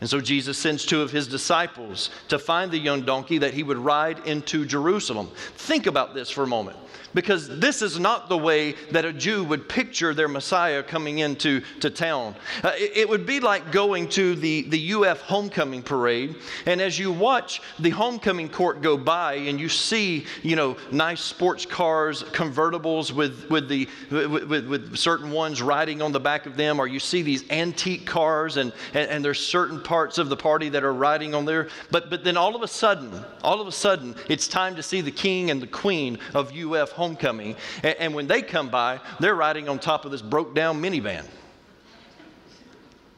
And 0.00 0.08
so 0.08 0.20
Jesus 0.20 0.56
sends 0.56 0.84
two 0.84 1.02
of 1.02 1.10
his 1.10 1.26
disciples 1.26 2.10
to 2.28 2.38
find 2.38 2.70
the 2.70 2.78
young 2.78 3.02
donkey 3.02 3.38
that 3.38 3.54
he 3.54 3.64
would 3.64 3.78
ride 3.78 4.20
into 4.26 4.64
Jerusalem. 4.64 5.28
Think 5.56 5.86
about 5.86 6.14
this 6.14 6.30
for 6.30 6.44
a 6.44 6.46
moment 6.46 6.76
because 7.14 7.48
this 7.58 7.82
is 7.82 7.98
not 7.98 8.28
the 8.28 8.36
way 8.36 8.72
that 8.90 9.04
a 9.04 9.12
Jew 9.12 9.44
would 9.44 9.68
picture 9.68 10.14
their 10.14 10.28
Messiah 10.28 10.82
coming 10.82 11.18
into 11.18 11.62
to 11.80 11.90
town. 11.90 12.34
Uh, 12.62 12.72
it, 12.76 12.98
it, 12.98 13.08
would 13.08 13.26
be 13.26 13.40
like 13.40 13.72
going 13.72 14.08
to 14.10 14.34
the, 14.34 14.62
the 14.62 14.92
UF 14.92 15.20
homecoming 15.22 15.82
parade, 15.82 16.36
and 16.66 16.80
as 16.80 16.98
you 16.98 17.10
watch 17.10 17.62
the 17.78 17.90
homecoming 17.90 18.48
court 18.48 18.82
go 18.82 18.96
by 18.96 19.34
and 19.34 19.58
you 19.58 19.68
see, 19.68 20.26
you 20.42 20.56
know, 20.56 20.76
nice 20.90 21.20
sports 21.20 21.64
cars, 21.64 22.22
convertibles 22.24 23.12
with, 23.12 23.48
with, 23.50 23.68
the, 23.68 23.88
with, 24.10 24.44
with, 24.44 24.66
with 24.66 24.96
certain 24.96 25.30
ones 25.30 25.62
riding 25.62 26.02
on 26.02 26.12
the 26.12 26.20
back 26.20 26.46
of 26.46 26.56
them, 26.56 26.78
or 26.78 26.86
you 26.86 27.00
see 27.00 27.22
these 27.22 27.48
antique 27.50 28.06
cars 28.06 28.56
and, 28.56 28.72
and, 28.94 29.10
and 29.10 29.24
there's 29.24 29.40
certain 29.40 29.80
parts 29.88 30.18
of 30.18 30.28
the 30.28 30.36
party 30.36 30.68
that 30.68 30.84
are 30.84 30.92
riding 30.92 31.34
on 31.34 31.46
there. 31.46 31.68
But, 31.90 32.10
but 32.10 32.22
then 32.22 32.36
all 32.36 32.54
of 32.54 32.60
a 32.60 32.68
sudden, 32.68 33.24
all 33.42 33.58
of 33.58 33.66
a 33.66 33.72
sudden, 33.72 34.14
it's 34.28 34.46
time 34.46 34.76
to 34.76 34.82
see 34.82 35.00
the 35.00 35.10
king 35.10 35.50
and 35.50 35.62
the 35.62 35.66
queen 35.66 36.18
of 36.34 36.54
UF 36.54 36.90
homecoming. 36.90 37.56
And, 37.82 37.96
and 37.98 38.14
when 38.14 38.26
they 38.26 38.42
come 38.42 38.68
by, 38.68 39.00
they're 39.18 39.34
riding 39.34 39.66
on 39.66 39.78
top 39.78 40.04
of 40.04 40.10
this 40.10 40.20
broke 40.20 40.54
down 40.54 40.82
minivan. 40.82 41.24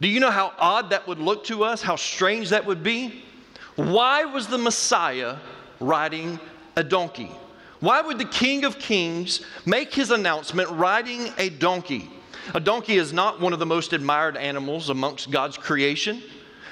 Do 0.01 0.07
you 0.07 0.21
know 0.21 0.31
how 0.31 0.53
odd 0.59 0.91
that 0.91 1.09
would 1.09 1.19
look 1.19 1.43
to 1.47 1.65
us? 1.65 1.83
How 1.83 1.97
strange 1.97 2.51
that 2.51 2.65
would 2.65 2.85
be? 2.85 3.25
Why 3.75 4.25
was 4.25 4.47
the 4.47 4.57
Messiah 4.57 5.39
riding 5.81 6.39
a 6.77 6.85
donkey? 6.85 7.33
Why 7.81 8.01
would 8.01 8.19
the 8.19 8.27
King 8.27 8.65
of 8.65 8.79
Kings 8.79 9.45
make 9.67 9.93
his 9.93 10.13
announcement 10.13 10.71
riding 10.71 11.33
a 11.37 11.49
donkey? 11.51 12.09
A 12.55 12.61
donkey 12.61 12.97
is 12.97 13.13
not 13.13 13.41
one 13.41 13.53
of 13.53 13.59
the 13.59 13.67
most 13.67 13.93
admired 13.93 14.37
animals 14.37 14.89
amongst 14.89 15.33
God's 15.33 15.59
creation. 15.59 16.23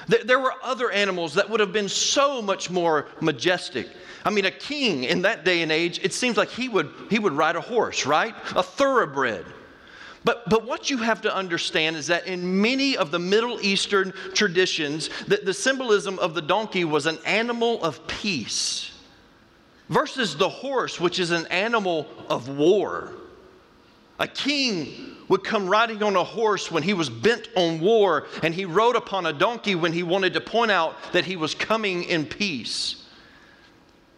There 0.09 0.41
were 0.41 0.55
other 0.63 0.91
animals 0.91 1.35
that 1.35 1.49
would 1.51 1.61
have 1.61 1.73
been 1.73 1.89
so 1.89 2.41
much 2.41 2.71
more 2.71 3.09
majestic. 3.21 3.89
I 4.25 4.31
mean, 4.31 4.47
a 4.47 4.51
king 4.51 5.05
in 5.05 5.23
that 5.23 5.45
day 5.45 5.63
and 5.63 5.71
age, 5.71 6.01
it 6.03 6.13
seems 6.13 6.37
like 6.37 6.49
he 6.49 6.69
would, 6.69 6.91
he 7.11 7.19
would 7.19 7.35
ride 7.35 7.57
a 7.57 7.61
horse, 7.61 8.07
right? 8.07 8.35
A 8.57 8.63
thoroughbred. 8.63 9.45
But, 10.25 10.49
but 10.49 10.67
what 10.67 10.91
you 10.91 10.99
have 10.99 11.21
to 11.23 11.35
understand 11.35 11.97
is 11.97 12.07
that 12.09 12.27
in 12.27 12.61
many 12.61 12.97
of 12.97 13.11
the 13.11 13.19
Middle 13.19 13.61
Eastern 13.61 14.13
traditions, 14.35 15.11
the, 15.27 15.37
the 15.37 15.55
symbolism 15.55 16.19
of 16.19 16.35
the 16.35 16.43
donkey 16.43 16.85
was 16.85 17.07
an 17.07 17.19
animal 17.25 17.83
of 17.85 18.07
peace 18.07 18.91
versus 19.89 20.37
the 20.37 20.49
horse, 20.49 21.01
which 21.01 21.19
is 21.19 21.31
an 21.31 21.47
animal 21.49 22.07
of 22.29 22.49
war. 22.49 23.13
A 24.19 24.27
king 24.27 25.17
would 25.29 25.45
come 25.45 25.69
riding 25.69 26.03
on 26.03 26.17
a 26.17 26.25
horse 26.25 26.71
when 26.71 26.83
he 26.83 26.95
was 26.95 27.11
bent 27.11 27.49
on 27.57 27.81
war, 27.81 28.27
and 28.43 28.55
he 28.55 28.65
rode 28.65 28.97
upon 28.97 29.27
a 29.27 29.33
donkey 29.33 29.75
when 29.75 29.93
he 29.93 30.03
wanted 30.03 30.35
to 30.35 30.41
point 30.41 30.71
out 30.71 30.97
that 31.13 31.25
he 31.25 31.37
was 31.37 31.55
coming 31.55 32.05
in 32.05 32.25
peace. 32.27 33.05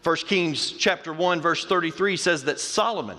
1 0.03 0.17
Kings 0.17 0.73
chapter 0.73 1.13
1 1.13 1.41
verse 1.43 1.67
33 1.67 2.17
says 2.17 2.45
that 2.45 2.59
Solomon 2.59 3.19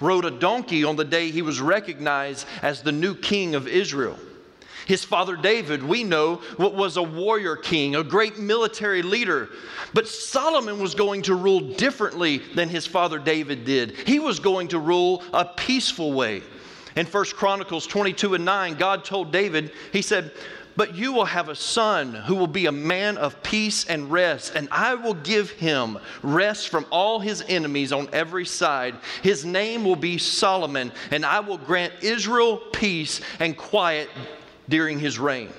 rode 0.00 0.24
a 0.24 0.30
donkey 0.30 0.84
on 0.84 0.96
the 0.96 1.04
day 1.04 1.30
he 1.30 1.42
was 1.42 1.60
recognized 1.60 2.46
as 2.62 2.82
the 2.82 2.92
new 2.92 3.14
king 3.14 3.54
of 3.54 3.68
Israel. 3.68 4.18
His 4.86 5.04
father 5.04 5.36
David, 5.36 5.82
we 5.82 6.02
know, 6.02 6.40
was 6.56 6.96
a 6.96 7.02
warrior 7.02 7.56
king, 7.56 7.94
a 7.94 8.02
great 8.02 8.38
military 8.38 9.02
leader. 9.02 9.50
But 9.92 10.08
Solomon 10.08 10.80
was 10.80 10.94
going 10.94 11.22
to 11.22 11.34
rule 11.34 11.60
differently 11.60 12.38
than 12.38 12.70
his 12.70 12.86
father 12.86 13.18
David 13.18 13.66
did. 13.66 13.92
He 14.06 14.18
was 14.18 14.40
going 14.40 14.68
to 14.68 14.78
rule 14.78 15.22
a 15.34 15.44
peaceful 15.44 16.14
way. 16.14 16.42
In 16.98 17.06
1 17.06 17.24
Chronicles 17.26 17.86
22 17.86 18.34
and 18.34 18.44
9, 18.44 18.74
God 18.74 19.04
told 19.04 19.30
David, 19.30 19.70
He 19.92 20.02
said, 20.02 20.32
but 20.74 20.96
you 20.96 21.12
will 21.12 21.24
have 21.24 21.48
a 21.48 21.54
son 21.54 22.12
who 22.12 22.34
will 22.34 22.48
be 22.48 22.66
a 22.66 22.72
man 22.72 23.18
of 23.18 23.40
peace 23.42 23.84
and 23.86 24.10
rest, 24.10 24.54
and 24.54 24.68
I 24.70 24.94
will 24.94 25.14
give 25.14 25.50
him 25.50 25.98
rest 26.22 26.68
from 26.68 26.86
all 26.90 27.18
his 27.20 27.44
enemies 27.48 27.92
on 27.92 28.08
every 28.12 28.46
side. 28.46 28.96
His 29.22 29.44
name 29.44 29.84
will 29.84 29.96
be 29.96 30.18
Solomon, 30.18 30.92
and 31.10 31.24
I 31.24 31.40
will 31.40 31.58
grant 31.58 31.92
Israel 32.00 32.58
peace 32.72 33.20
and 33.38 33.56
quiet 33.56 34.08
during 34.68 35.00
his 35.00 35.18
reign. 35.18 35.50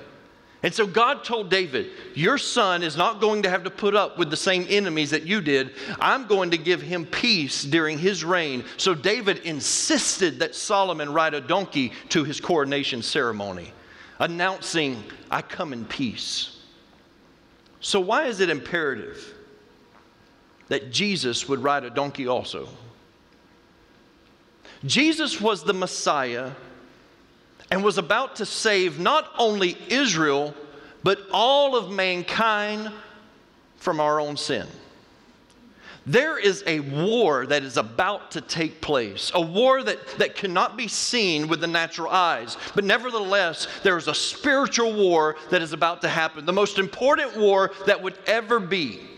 And 0.62 0.74
so 0.74 0.86
God 0.86 1.24
told 1.24 1.48
David, 1.48 1.90
Your 2.14 2.36
son 2.36 2.82
is 2.82 2.96
not 2.96 3.20
going 3.20 3.42
to 3.44 3.50
have 3.50 3.64
to 3.64 3.70
put 3.70 3.94
up 3.94 4.18
with 4.18 4.30
the 4.30 4.36
same 4.36 4.66
enemies 4.68 5.10
that 5.10 5.26
you 5.26 5.40
did. 5.40 5.72
I'm 5.98 6.26
going 6.26 6.50
to 6.50 6.58
give 6.58 6.82
him 6.82 7.06
peace 7.06 7.64
during 7.64 7.98
his 7.98 8.24
reign. 8.24 8.64
So 8.76 8.94
David 8.94 9.38
insisted 9.38 10.38
that 10.40 10.54
Solomon 10.54 11.12
ride 11.12 11.32
a 11.32 11.40
donkey 11.40 11.92
to 12.10 12.24
his 12.24 12.40
coronation 12.40 13.02
ceremony, 13.02 13.72
announcing, 14.18 15.02
I 15.30 15.40
come 15.40 15.72
in 15.72 15.86
peace. 15.86 16.58
So, 17.80 17.98
why 17.98 18.26
is 18.26 18.40
it 18.40 18.50
imperative 18.50 19.34
that 20.68 20.92
Jesus 20.92 21.48
would 21.48 21.62
ride 21.62 21.84
a 21.84 21.90
donkey 21.90 22.26
also? 22.26 22.68
Jesus 24.84 25.40
was 25.40 25.64
the 25.64 25.72
Messiah 25.72 26.52
and 27.70 27.84
was 27.84 27.98
about 27.98 28.36
to 28.36 28.46
save 28.46 28.98
not 28.98 29.32
only 29.38 29.76
Israel, 29.88 30.54
but 31.02 31.20
all 31.32 31.76
of 31.76 31.90
mankind 31.90 32.90
from 33.76 34.00
our 34.00 34.20
own 34.20 34.36
sin. 34.36 34.66
There 36.06 36.38
is 36.38 36.64
a 36.66 36.80
war 36.80 37.46
that 37.46 37.62
is 37.62 37.76
about 37.76 38.32
to 38.32 38.40
take 38.40 38.80
place, 38.80 39.30
a 39.34 39.40
war 39.40 39.82
that, 39.82 39.98
that 40.18 40.34
cannot 40.34 40.76
be 40.76 40.88
seen 40.88 41.46
with 41.46 41.60
the 41.60 41.66
natural 41.66 42.10
eyes. 42.10 42.56
But 42.74 42.84
nevertheless, 42.84 43.68
there 43.82 43.96
is 43.96 44.08
a 44.08 44.14
spiritual 44.14 44.92
war 44.92 45.36
that 45.50 45.62
is 45.62 45.72
about 45.72 46.00
to 46.02 46.08
happen, 46.08 46.46
the 46.46 46.52
most 46.52 46.78
important 46.78 47.36
war 47.36 47.70
that 47.86 48.02
would 48.02 48.18
ever 48.26 48.58
be 48.58 49.09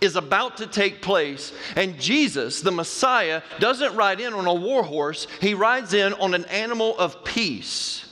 is 0.00 0.16
about 0.16 0.58
to 0.58 0.66
take 0.66 1.02
place, 1.02 1.52
and 1.76 1.98
Jesus, 2.00 2.60
the 2.60 2.70
Messiah, 2.70 3.42
doesn't 3.58 3.94
ride 3.94 4.20
in 4.20 4.32
on 4.32 4.46
a 4.46 4.54
war 4.54 4.82
horse, 4.82 5.26
he 5.40 5.54
rides 5.54 5.94
in 5.94 6.12
on 6.14 6.34
an 6.34 6.44
animal 6.46 6.96
of 6.98 7.24
peace. 7.24 8.04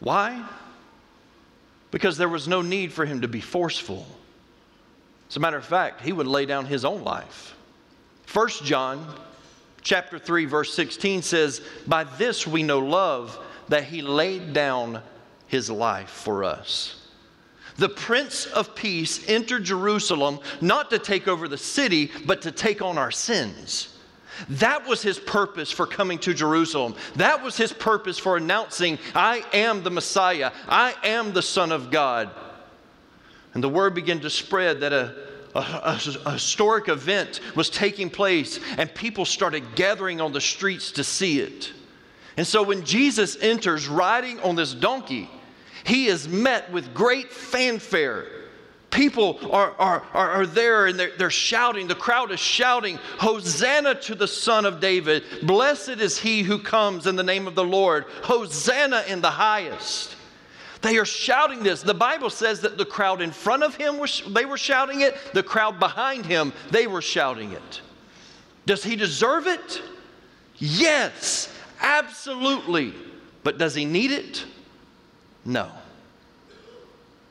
Why? 0.00 0.44
Because 1.90 2.16
there 2.16 2.28
was 2.28 2.48
no 2.48 2.62
need 2.62 2.92
for 2.92 3.04
him 3.04 3.20
to 3.22 3.28
be 3.28 3.40
forceful. 3.40 4.06
As 5.28 5.36
a 5.36 5.40
matter 5.40 5.56
of 5.56 5.64
fact, 5.64 6.02
he 6.02 6.12
would 6.12 6.26
lay 6.26 6.46
down 6.46 6.66
his 6.66 6.84
own 6.84 7.04
life. 7.04 7.54
1 8.32 8.48
John 8.64 9.14
chapter 9.82 10.18
3 10.18 10.44
verse 10.44 10.74
16 10.74 11.22
says, 11.22 11.60
"By 11.86 12.04
this 12.04 12.46
we 12.46 12.62
know 12.62 12.78
love 12.78 13.38
that 13.68 13.84
he 13.84 14.02
laid 14.02 14.52
down 14.52 15.02
his 15.46 15.70
life 15.70 16.10
for 16.10 16.44
us." 16.44 16.99
The 17.80 17.88
Prince 17.88 18.44
of 18.44 18.74
Peace 18.74 19.26
entered 19.26 19.64
Jerusalem 19.64 20.40
not 20.60 20.90
to 20.90 20.98
take 20.98 21.26
over 21.26 21.48
the 21.48 21.56
city, 21.56 22.10
but 22.26 22.42
to 22.42 22.52
take 22.52 22.82
on 22.82 22.98
our 22.98 23.10
sins. 23.10 23.96
That 24.50 24.86
was 24.86 25.00
his 25.00 25.18
purpose 25.18 25.70
for 25.72 25.86
coming 25.86 26.18
to 26.18 26.34
Jerusalem. 26.34 26.94
That 27.16 27.42
was 27.42 27.56
his 27.56 27.72
purpose 27.72 28.18
for 28.18 28.36
announcing, 28.36 28.98
I 29.14 29.42
am 29.54 29.82
the 29.82 29.90
Messiah, 29.90 30.52
I 30.68 30.94
am 31.02 31.32
the 31.32 31.40
Son 31.40 31.72
of 31.72 31.90
God. 31.90 32.28
And 33.54 33.64
the 33.64 33.68
word 33.70 33.94
began 33.94 34.20
to 34.20 34.30
spread 34.30 34.80
that 34.80 34.92
a, 34.92 35.16
a, 35.54 35.98
a, 36.26 36.32
historic 36.32 36.90
event 36.90 37.40
was 37.56 37.70
taking 37.70 38.10
place, 38.10 38.60
and 38.76 38.94
people 38.94 39.24
started 39.24 39.74
gathering 39.74 40.20
on 40.20 40.34
the 40.34 40.40
streets 40.42 40.92
to 40.92 41.02
see 41.02 41.40
it. 41.40 41.72
And 42.36 42.46
so 42.46 42.62
when 42.62 42.84
Jesus 42.84 43.38
enters 43.40 43.88
riding 43.88 44.38
on 44.40 44.54
this 44.54 44.74
donkey, 44.74 45.30
he 45.84 46.06
is 46.06 46.28
met 46.28 46.70
with 46.72 46.94
great 46.94 47.32
fanfare. 47.32 48.26
People 48.90 49.38
are, 49.52 49.72
are, 49.78 50.02
are, 50.12 50.30
are 50.30 50.46
there 50.46 50.86
and 50.86 50.98
they're, 50.98 51.12
they're 51.16 51.30
shouting. 51.30 51.86
The 51.86 51.94
crowd 51.94 52.32
is 52.32 52.40
shouting, 52.40 52.98
Hosanna 53.18 53.94
to 53.94 54.16
the 54.16 54.26
Son 54.26 54.66
of 54.66 54.80
David. 54.80 55.22
Blessed 55.44 56.00
is 56.00 56.18
he 56.18 56.42
who 56.42 56.58
comes 56.58 57.06
in 57.06 57.14
the 57.14 57.22
name 57.22 57.46
of 57.46 57.54
the 57.54 57.64
Lord. 57.64 58.04
Hosanna 58.22 59.04
in 59.06 59.20
the 59.20 59.30
highest. 59.30 60.16
They 60.82 60.96
are 60.96 61.04
shouting 61.04 61.62
this. 61.62 61.82
The 61.82 61.94
Bible 61.94 62.30
says 62.30 62.60
that 62.62 62.78
the 62.78 62.84
crowd 62.84 63.20
in 63.20 63.30
front 63.30 63.62
of 63.62 63.76
him, 63.76 63.98
was, 63.98 64.22
they 64.28 64.44
were 64.44 64.58
shouting 64.58 65.02
it. 65.02 65.16
The 65.34 65.42
crowd 65.42 65.78
behind 65.78 66.26
him, 66.26 66.52
they 66.70 66.86
were 66.86 67.02
shouting 67.02 67.52
it. 67.52 67.80
Does 68.66 68.82
he 68.82 68.96
deserve 68.96 69.46
it? 69.46 69.82
Yes, 70.56 71.54
absolutely. 71.80 72.94
But 73.44 73.58
does 73.58 73.74
he 73.74 73.84
need 73.84 74.10
it? 74.10 74.44
No, 75.44 75.70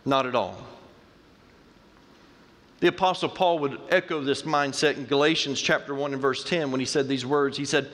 not 0.06 0.26
at 0.26 0.36
all. 0.36 0.58
The 2.80 2.88
Apostle 2.88 3.30
Paul 3.30 3.60
would 3.60 3.80
echo 3.90 4.22
this 4.22 4.44
mindset 4.44 4.96
in 4.96 5.06
Galatians 5.06 5.62
chapter 5.62 5.94
1 5.94 6.14
and 6.14 6.22
verse 6.22 6.44
10 6.44 6.72
when 6.72 6.80
he 6.80 6.86
said 6.86 7.08
these 7.08 7.26
words. 7.26 7.58
He 7.58 7.66
said, 7.66 7.90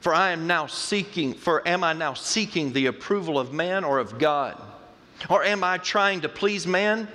For 0.00 0.12
I 0.12 0.32
am 0.32 0.46
now 0.46 0.66
seeking, 0.66 1.32
for 1.32 1.66
am 1.66 1.82
I 1.82 1.94
now 1.94 2.12
seeking 2.12 2.72
the 2.72 2.86
approval 2.86 3.38
of 3.38 3.54
man 3.54 3.84
or 3.84 3.98
of 3.98 4.18
God? 4.18 4.60
Or 5.30 5.42
am 5.42 5.64
I 5.64 5.78
trying 5.78 6.20
to 6.20 6.28
please 6.28 6.66
man? 6.66 7.08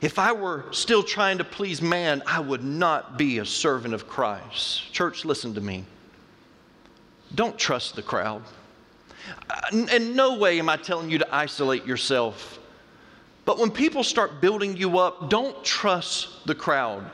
If 0.00 0.18
I 0.18 0.32
were 0.32 0.64
still 0.70 1.02
trying 1.02 1.38
to 1.38 1.44
please 1.44 1.82
man, 1.82 2.22
I 2.26 2.40
would 2.40 2.64
not 2.64 3.18
be 3.18 3.38
a 3.38 3.44
servant 3.44 3.92
of 3.92 4.08
Christ. 4.08 4.92
Church, 4.92 5.24
listen 5.24 5.54
to 5.54 5.60
me. 5.60 5.84
Don't 7.34 7.58
trust 7.58 7.96
the 7.96 8.02
crowd. 8.02 8.42
Uh, 9.50 9.86
in 9.92 10.14
no 10.14 10.36
way 10.38 10.58
am 10.58 10.68
I 10.68 10.76
telling 10.76 11.10
you 11.10 11.18
to 11.18 11.34
isolate 11.34 11.86
yourself. 11.86 12.58
But 13.44 13.58
when 13.58 13.70
people 13.70 14.04
start 14.04 14.40
building 14.40 14.76
you 14.76 14.98
up, 14.98 15.30
don't 15.30 15.64
trust 15.64 16.46
the 16.46 16.54
crowd 16.54 17.10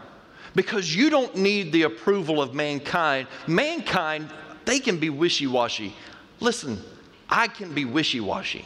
because 0.55 0.95
you 0.95 1.11
don't 1.11 1.37
need 1.37 1.73
the 1.73 1.83
approval 1.83 2.43
of 2.43 2.55
mankind. 2.55 3.29
Mankind, 3.47 4.31
they 4.65 4.81
can 4.81 4.99
be 4.99 5.11
wishy 5.11 5.47
washy. 5.47 5.95
Listen, 6.41 6.83
I 7.29 7.49
can 7.49 7.73
be 7.73 7.85
wishy 7.85 8.21
washy. 8.21 8.65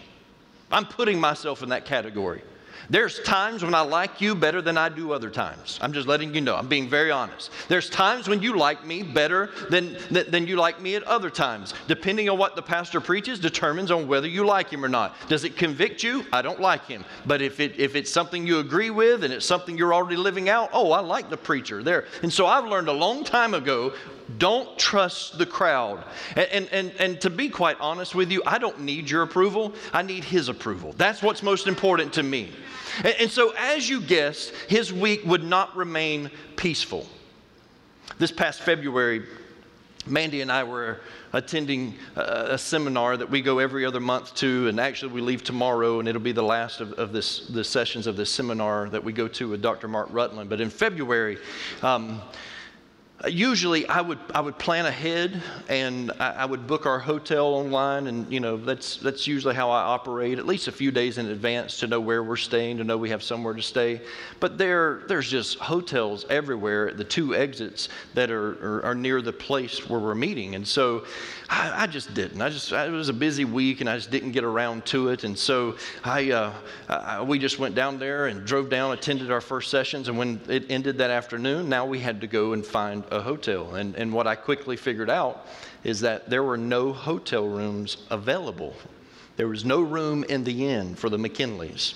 I'm 0.71 0.87
putting 0.87 1.21
myself 1.21 1.63
in 1.63 1.69
that 1.71 1.85
category. 1.85 2.43
There's 2.91 3.21
times 3.21 3.63
when 3.65 3.75
I 3.75 3.81
like 3.81 4.21
you 4.21 4.35
better 4.35 4.63
than 4.63 4.79
I 4.79 4.89
do 4.89 5.13
other 5.13 5.31
times. 5.31 5.79
I'm 5.83 5.93
just 5.93 6.09
letting 6.09 6.35
you 6.35 6.41
know. 6.41 6.57
I'm 6.57 6.69
being 6.69 6.89
very 6.89 7.11
honest. 7.11 7.51
There's 7.69 7.91
times 7.91 8.29
when 8.29 8.43
you 8.43 8.57
like 8.57 8.85
me 8.85 9.03
better 9.03 9.51
than, 9.71 9.97
than 10.11 10.47
you 10.47 10.57
like 10.57 10.81
me 10.81 10.95
at 10.95 11.03
other 11.05 11.31
times. 11.31 11.75
Depending 11.87 12.29
on 12.29 12.39
what 12.39 12.57
the 12.57 12.63
pastor 12.63 13.01
preaches 13.01 13.39
determines 13.39 13.91
on 13.91 14.09
whether 14.09 14.29
you 14.29 14.47
like 14.47 14.71
him 14.71 14.85
or 14.85 14.89
not. 14.89 15.15
Does 15.29 15.45
it 15.45 15.57
convict 15.57 16.03
you? 16.03 16.25
I 16.33 16.43
don't 16.43 16.61
like 16.61 16.87
him. 16.87 17.05
But 17.27 17.43
if, 17.43 17.61
it, 17.61 17.79
if 17.79 17.95
it's 17.95 18.11
something 18.11 18.47
you 18.47 18.59
agree 18.59 18.91
with 18.91 19.25
and 19.25 19.33
it's 19.33 19.47
something 19.47 19.77
you're 19.77 19.95
already 19.95 20.17
living 20.17 20.49
out, 20.49 20.71
oh, 20.73 20.93
I 20.93 21.01
like 21.01 21.31
the 21.31 21.37
preacher 21.37 21.83
there. 21.83 22.07
And 22.23 22.33
so 22.33 22.47
I've 22.47 22.65
learned 22.65 22.89
a 22.89 22.93
long 22.93 23.25
time 23.25 23.55
ago 23.55 23.93
don't 24.37 24.79
trust 24.79 25.39
the 25.39 25.47
crowd. 25.47 26.05
And, 26.37 26.69
and, 26.71 26.93
and, 26.99 27.21
to 27.23 27.31
be 27.31 27.49
quite 27.49 27.81
honest 27.81 28.15
with 28.15 28.31
you, 28.31 28.43
I 28.45 28.59
don't 28.59 28.81
need 28.81 29.09
your 29.09 29.23
approval. 29.23 29.75
I 29.93 30.03
need 30.03 30.25
his 30.25 30.49
approval. 30.49 30.93
That's 30.99 31.23
what's 31.23 31.43
most 31.43 31.67
important 31.67 32.13
to 32.15 32.23
me. 32.23 32.51
And, 32.99 33.15
and 33.21 33.31
so, 33.31 33.55
as 33.57 33.89
you 33.89 34.01
guessed, 34.01 34.53
his 34.69 34.93
week 34.93 35.25
would 35.25 35.45
not 35.45 35.75
remain 35.77 36.31
peaceful. 36.57 37.07
This 38.19 38.31
past 38.31 38.61
February, 38.61 39.25
Mandy 40.07 40.41
and 40.41 40.53
I 40.53 40.65
were 40.65 41.01
attending 41.33 41.95
a, 42.17 42.21
a, 42.53 42.59
seminar 42.59 43.17
that 43.17 43.29
we 43.29 43.43
go 43.43 43.59
every 43.59 43.85
other 43.85 44.01
month 44.01 44.35
to, 44.37 44.69
and 44.69 44.81
actually 44.81 45.13
we 45.13 45.21
leave 45.21 45.45
tomorrow, 45.45 46.01
and 46.01 46.09
it'll 46.09 46.21
be 46.21 46.33
the 46.33 46.43
last 46.43 46.81
of, 46.81 46.93
of 46.95 47.13
this, 47.13 47.47
the 47.49 47.63
sessions 47.63 48.07
of 48.07 48.17
this 48.17 48.31
seminar 48.31 48.89
that 48.89 49.03
we 49.03 49.13
go 49.13 49.29
to 49.29 49.49
with 49.49 49.63
Dr. 49.63 49.89
Mark 49.89 50.09
Rutland. 50.11 50.49
But 50.49 50.61
in 50.61 50.71
February, 50.71 51.39
um, 51.83 52.23
Usually, 53.27 53.85
I 53.89 54.01
would 54.01 54.21
I 54.33 54.41
would 54.41 54.59
plan 54.59 54.87
ahead, 54.87 55.43
and 55.69 56.13
I, 56.21 56.31
I, 56.31 56.45
would 56.45 56.69
book 56.69 56.87
our 56.87 57.01
hotel 57.01 57.47
online, 57.47 58.07
and 58.07 58.33
you 58.33 58.39
know 58.39 58.57
that's 58.57 58.97
that's 58.99 59.27
usually 59.27 59.57
how 59.57 59.71
I 59.71 59.81
operate. 59.81 60.39
At 60.39 60.47
least 60.47 60.69
a 60.69 60.73
few 60.73 60.93
days 60.93 61.19
in 61.19 61.27
advance 61.27 61.81
to 61.81 61.89
know 61.89 61.99
where 61.99 62.23
we're 62.23 62.37
staying, 62.37 62.77
to 62.77 62.85
know 62.85 62.97
we 62.97 63.11
have 63.11 63.25
somewhere 63.25 63.55
to 63.55 63.63
stay. 63.63 64.03
But 64.39 64.57
there 64.57 65.03
there's 65.09 65.29
just 65.29 65.59
hotels 65.59 66.27
everywhere 66.31 66.91
at 66.91 66.97
the 66.97 67.03
two 67.03 67.35
exits 67.35 67.89
that 68.15 68.31
are 68.31 68.53
are, 68.65 68.85
are 68.85 68.95
near 68.95 69.21
the 69.21 69.33
place 69.33 69.89
where 69.89 69.99
we're 69.99 70.15
meeting, 70.15 70.55
and 70.55 70.67
so 70.67 71.05
I, 71.51 71.85
I, 71.85 71.87
just 71.89 72.15
didn't. 72.15 72.41
I 72.41 72.51
just 72.51 72.71
it 72.71 72.93
was 72.93 73.09
a 73.09 73.15
busy 73.15 73.45
week, 73.45 73.81
and 73.81 73.91
I 73.91 73.97
just 73.97 74.13
didn't 74.13 74.31
get 74.31 74.45
around 74.45 74.87
to 74.87 75.09
it, 75.09 75.25
and 75.25 75.37
so 75.37 75.75
I, 76.05 76.31
uh, 76.31 76.53
I 76.89 77.23
we 77.23 77.41
just 77.41 77.59
went 77.59 77.75
down 77.75 77.99
there 77.99 78.27
and 78.27 78.45
drove 78.45 78.71
down, 78.71 78.93
attended 78.93 79.33
our 79.33 79.41
first 79.41 79.73
sessions, 79.73 80.09
and 80.09 80.17
when 80.17 80.41
it 80.49 80.67
ended 80.71 80.99
that 80.99 81.11
afternoon, 81.11 81.69
now 81.69 81.85
we 81.85 81.99
had 81.99 82.21
to 82.21 82.29
go 82.29 82.53
and 82.53 82.65
find 82.65 83.03
a 83.11 83.21
hotel. 83.21 83.75
And, 83.75 83.95
and 83.97 84.13
what 84.13 84.27
I 84.27 84.35
quickly 84.35 84.77
figured 84.77 85.11
out 85.11 85.47
is 85.85 86.01
that 86.01 86.29
there 86.29 86.43
were 86.43 86.59
no 86.59 86.93
hotel 86.93 87.47
rooms 87.47 87.99
available. 88.11 88.75
There 89.37 89.49
was 89.49 89.65
no 89.65 89.81
room 89.81 90.25
in 90.25 90.45
the 90.45 90.69
inn 90.69 90.95
for 90.95 91.09
the 91.09 91.17
McKinleys. 91.17 91.95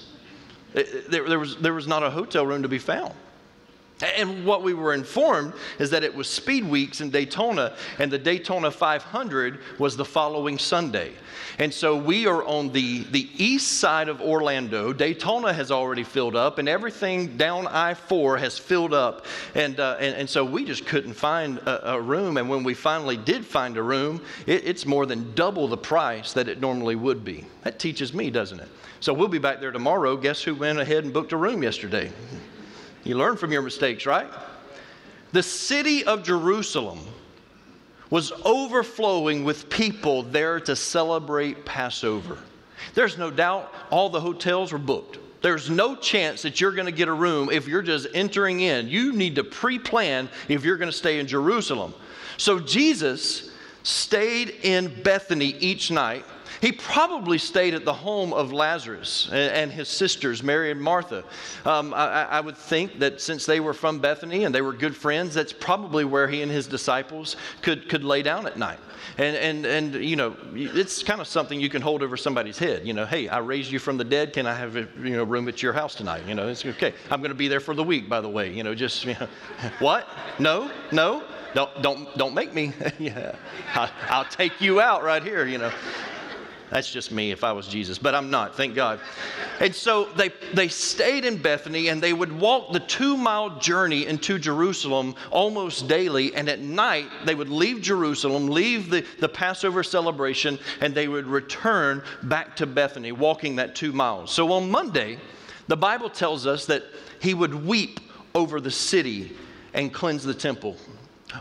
It, 0.75 1.11
there, 1.11 1.29
there, 1.29 1.39
was, 1.39 1.57
there 1.57 1.75
was 1.75 1.87
not 1.87 2.03
a 2.03 2.11
hotel 2.11 2.47
room 2.47 2.63
to 2.63 2.69
be 2.69 2.79
found. 2.79 3.15
And 4.03 4.45
what 4.45 4.63
we 4.63 4.75
were 4.75 4.95
informed 4.95 5.55
is 5.79 5.91
that 5.91 6.03
it 6.03 6.15
was 6.15 6.29
Speed 6.29 6.65
Weeks 6.65 7.01
in 7.01 7.11
Daytona, 7.11 7.77
and 7.99 8.11
the 8.11 8.19
Daytona 8.19 8.71
500 8.71 9.61
was 9.79 9.97
the 9.97 10.05
following 10.05 10.59
Sunday. 10.59 11.13
And 11.59 11.73
so 11.73 11.97
we 11.97 12.27
are 12.27 12.43
on 12.45 12.73
the, 12.73 13.05
the 13.05 13.29
east 13.37 13.79
side 13.79 14.09
of 14.09 14.21
Orlando. 14.21 14.93
Daytona 14.93 15.53
has 15.53 15.71
already 15.71 16.03
filled 16.03 16.35
up, 16.35 16.59
and 16.59 16.69
everything 16.69 17.37
down 17.37 17.67
I 17.67 17.95
4 17.95 18.39
has 18.39 18.59
filled 18.59 18.95
up. 18.95 19.27
And, 19.55 19.79
uh, 19.79 19.97
and, 20.01 20.17
and, 20.17 20.29
so 20.29 20.45
we 20.45 20.65
just 20.65 20.87
couldn't 20.87 21.13
find 21.13 21.59
a, 21.59 21.93
a, 21.93 22.01
room. 22.01 22.39
And 22.39 22.49
when 22.49 22.65
we 22.65 22.75
finally 22.75 23.17
did 23.17 23.45
find 23.45 23.77
a 23.77 23.83
room, 23.83 24.23
it, 24.47 24.67
it's 24.67 24.87
more 24.87 25.07
than 25.07 25.33
double 25.35 25.69
the 25.69 25.77
price 25.77 26.33
that 26.33 26.49
it 26.49 26.61
normally 26.61 26.97
would 26.97 27.25
be. 27.25 27.45
That 27.63 27.79
teaches 27.79 28.15
me, 28.15 28.31
doesn't 28.31 28.61
it? 28.61 28.69
So 29.01 29.13
we'll 29.13 29.29
be 29.29 29.39
back 29.39 29.61
there 29.61 29.73
tomorrow. 29.73 30.17
Guess 30.17 30.43
who 30.43 30.55
went 30.55 30.79
ahead 30.79 31.05
and 31.05 31.13
booked 31.13 31.33
a 31.33 31.37
room 31.37 31.63
yesterday? 31.63 32.11
You 33.05 33.17
learn 33.17 33.37
from 33.37 33.53
your 33.53 33.63
mistakes, 33.63 34.07
right? 34.07 34.29
The 35.33 35.43
city 35.43 36.05
of 36.05 36.23
Jerusalem 36.23 37.01
was 38.11 38.33
overflowing 38.45 39.43
with 39.45 39.71
people 39.71 40.23
there 40.23 40.61
to 40.61 40.77
celebrate 40.77 41.65
Passover. 41.65 42.39
There's 42.95 43.17
no 43.17 43.31
doubt 43.31 43.73
all 43.91 44.11
the 44.11 44.21
hotels 44.21 44.73
were 44.73 44.79
booked. 44.79 45.19
There's 45.41 45.71
no 45.71 45.97
chance 45.97 46.43
that 46.43 46.61
you're 46.61 46.73
going 46.73 46.87
to 46.87 46.93
get 46.93 47.09
a 47.09 47.13
room 47.13 47.51
if 47.51 47.67
you're 47.67 47.83
just 47.83 48.07
entering 48.15 48.61
in. 48.61 48.89
You 48.89 49.13
need 49.13 49.35
to 49.37 49.45
pre 49.45 49.79
plan 49.79 50.29
if 50.49 50.65
you're 50.65 50.77
going 50.77 50.91
to 50.91 50.97
stay 50.97 51.19
in 51.19 51.27
Jerusalem. 51.27 51.95
So 52.37 52.61
Jesus 52.61 53.51
stayed 53.83 54.51
in 54.63 55.03
Bethany 55.03 55.57
each 55.59 55.91
night 55.91 56.25
he 56.61 56.73
probably 56.73 57.39
stayed 57.39 57.75
at 57.75 57.85
the 57.85 57.93
home 57.93 58.33
of 58.33 58.53
Lazarus 58.53 59.29
and 59.33 59.71
his 59.71 59.89
sisters, 59.89 60.43
Mary 60.43 60.71
and 60.71 60.81
Martha. 60.81 61.25
Um, 61.65 61.95
I, 61.95 62.25
I, 62.25 62.41
would 62.41 62.57
think 62.57 62.99
that 62.99 63.21
since 63.21 63.47
they 63.47 63.61
were 63.61 63.75
from 63.75 63.99
Bethany 63.99 64.45
and 64.45 64.55
they 64.55 64.63
were 64.63 64.73
good 64.73 64.97
friends, 64.97 65.35
that's 65.35 65.53
probably 65.53 66.05
where 66.05 66.29
he 66.29 66.43
and 66.43 66.51
his 66.51 66.67
disciples 66.67 67.37
could, 67.63 67.89
could 67.89 68.05
lay 68.05 68.23
down 68.23 68.47
at 68.47 68.59
night. 68.59 68.79
And, 69.19 69.37
and, 69.37 69.67
and, 69.67 70.05
you 70.05 70.17
know, 70.17 70.37
it's 70.55 71.03
kind 71.03 71.21
of 71.21 71.27
something 71.27 71.61
you 71.61 71.69
can 71.69 71.83
hold 71.83 72.03
over 72.03 72.17
somebody's 72.17 72.59
head. 72.59 72.87
You 72.87 72.93
know, 72.93 73.07
hey, 73.07 73.29
I 73.29 73.39
raised 73.39 73.71
you 73.71 73.79
from 73.79 73.97
the 73.97 74.05
dead. 74.05 74.33
Can 74.33 74.47
I 74.47 74.55
have 74.55 74.77
a 74.77 74.89
you 75.03 75.17
know, 75.17 75.25
room 75.25 75.49
at 75.49 75.63
your 75.63 75.73
house 75.73 75.95
tonight? 75.95 76.23
You 76.27 76.35
know, 76.35 76.49
it's 76.49 76.65
okay. 76.65 76.95
I'm 77.11 77.21
going 77.21 77.31
to 77.31 77.37
be 77.37 77.49
there 77.49 77.61
for 77.61 77.75
the 77.75 77.85
week, 77.85 78.09
by 78.09 78.21
the 78.21 78.29
way. 78.29 78.53
You 78.53 78.63
know, 78.63 78.75
just, 78.75 79.05
you 79.05 79.15
know, 79.15 79.29
what? 79.79 80.09
No? 80.39 80.71
No? 80.93 81.25
Don't, 81.55 81.83
don't, 81.83 82.17
don't 82.17 82.35
make 82.35 82.55
me. 82.55 82.73
yeah. 82.99 83.37
I, 83.75 83.91
I'll 84.09 84.25
take 84.25 84.61
you 84.61 84.81
out 84.81 85.03
right 85.03 85.23
here, 85.23 85.47
you 85.47 85.59
know. 85.59 85.73
That's 86.73 86.91
just 86.91 87.13
me 87.13 87.33
if 87.33 87.45
I 87.45 87.53
was 87.53 87.69
Jesus, 87.69 87.99
but 87.99 88.15
I'm 88.15 88.31
not, 88.31 88.57
thank 88.57 88.75
God. 88.75 88.99
And 89.61 89.75
so 89.75 90.07
they, 90.17 90.31
they 90.55 90.69
stayed 90.69 91.27
in 91.27 91.37
Bethany 91.37 91.89
and 91.89 92.03
they 92.03 92.15
would 92.15 92.33
walk 92.33 92.73
the 92.73 92.81
two 92.81 93.15
mile 93.15 93.59
journey 93.59 94.07
into 94.07 94.39
Jerusalem 94.39 95.15
almost 95.31 95.87
daily. 95.87 96.35
And 96.35 96.49
at 96.49 96.61
night, 96.61 97.11
they 97.27 97.35
would 97.35 97.51
leave 97.51 97.83
Jerusalem, 97.83 98.49
leave 98.49 98.89
the, 98.89 99.05
the 99.21 99.29
Passover 99.29 99.83
celebration, 99.83 100.59
and 100.81 100.95
they 100.95 101.09
would 101.09 101.27
return 101.27 102.03
back 102.23 102.57
to 102.57 102.67
Bethany, 102.67 103.13
walking 103.13 103.57
that 103.57 103.75
two 103.75 103.93
miles. 103.93 104.33
So 104.33 104.51
on 104.53 104.71
Monday, 104.71 105.19
the 105.69 105.77
Bible 105.77 106.09
tells 106.09 106.47
us 106.47 106.65
that 106.67 106.85
he 107.21 107.35
would 107.35 107.67
weep 107.67 108.01
over 108.35 108.63
the 108.63 108.71
city 108.71 109.37
and 109.75 109.93
cleanse 109.93 110.25
the 110.25 110.33
temple. 110.33 110.79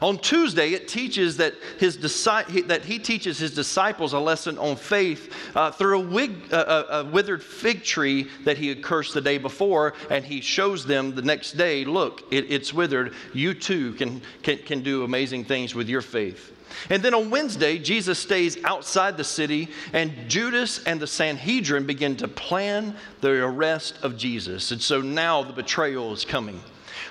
On 0.01 0.17
Tuesday, 0.17 0.69
it 0.69 0.87
teaches 0.87 1.37
that, 1.37 1.53
his 1.77 1.97
that 1.97 2.81
he 2.85 2.99
teaches 2.99 3.37
his 3.37 3.53
disciples 3.53 4.13
a 4.13 4.19
lesson 4.19 4.57
on 4.57 4.75
faith 4.75 5.33
uh, 5.55 5.71
through 5.71 5.99
a, 5.99 6.03
wig, 6.03 6.53
uh, 6.53 6.83
a, 6.89 7.03
withered 7.03 7.43
fig 7.43 7.83
tree 7.83 8.29
that 8.45 8.57
he 8.57 8.69
had 8.69 8.81
cursed 8.81 9.13
the 9.13 9.21
day 9.21 9.37
before, 9.37 9.93
and 10.09 10.23
he 10.23 10.39
shows 10.39 10.85
them 10.85 11.13
the 11.13 11.21
next 11.21 11.53
day 11.53 11.83
look, 11.83 12.23
it, 12.31 12.49
it's 12.49 12.73
withered. 12.73 13.13
You 13.33 13.53
too 13.53 13.93
can, 13.93 14.21
can, 14.43 14.59
can 14.59 14.81
do 14.81 15.03
amazing 15.03 15.45
things 15.45 15.75
with 15.75 15.89
your 15.89 16.01
faith. 16.01 16.53
And 16.89 17.03
then 17.03 17.13
on 17.13 17.29
Wednesday, 17.29 17.77
Jesus 17.77 18.17
stays 18.17 18.63
outside 18.63 19.17
the 19.17 19.23
city, 19.23 19.69
and 19.93 20.13
Judas 20.29 20.83
and 20.85 20.99
the 20.99 21.07
Sanhedrin 21.07 21.85
begin 21.85 22.15
to 22.17 22.27
plan 22.27 22.95
the 23.19 23.43
arrest 23.43 23.95
of 24.03 24.17
Jesus. 24.17 24.71
And 24.71 24.81
so 24.81 25.01
now 25.01 25.43
the 25.43 25.53
betrayal 25.53 26.13
is 26.13 26.25
coming. 26.25 26.61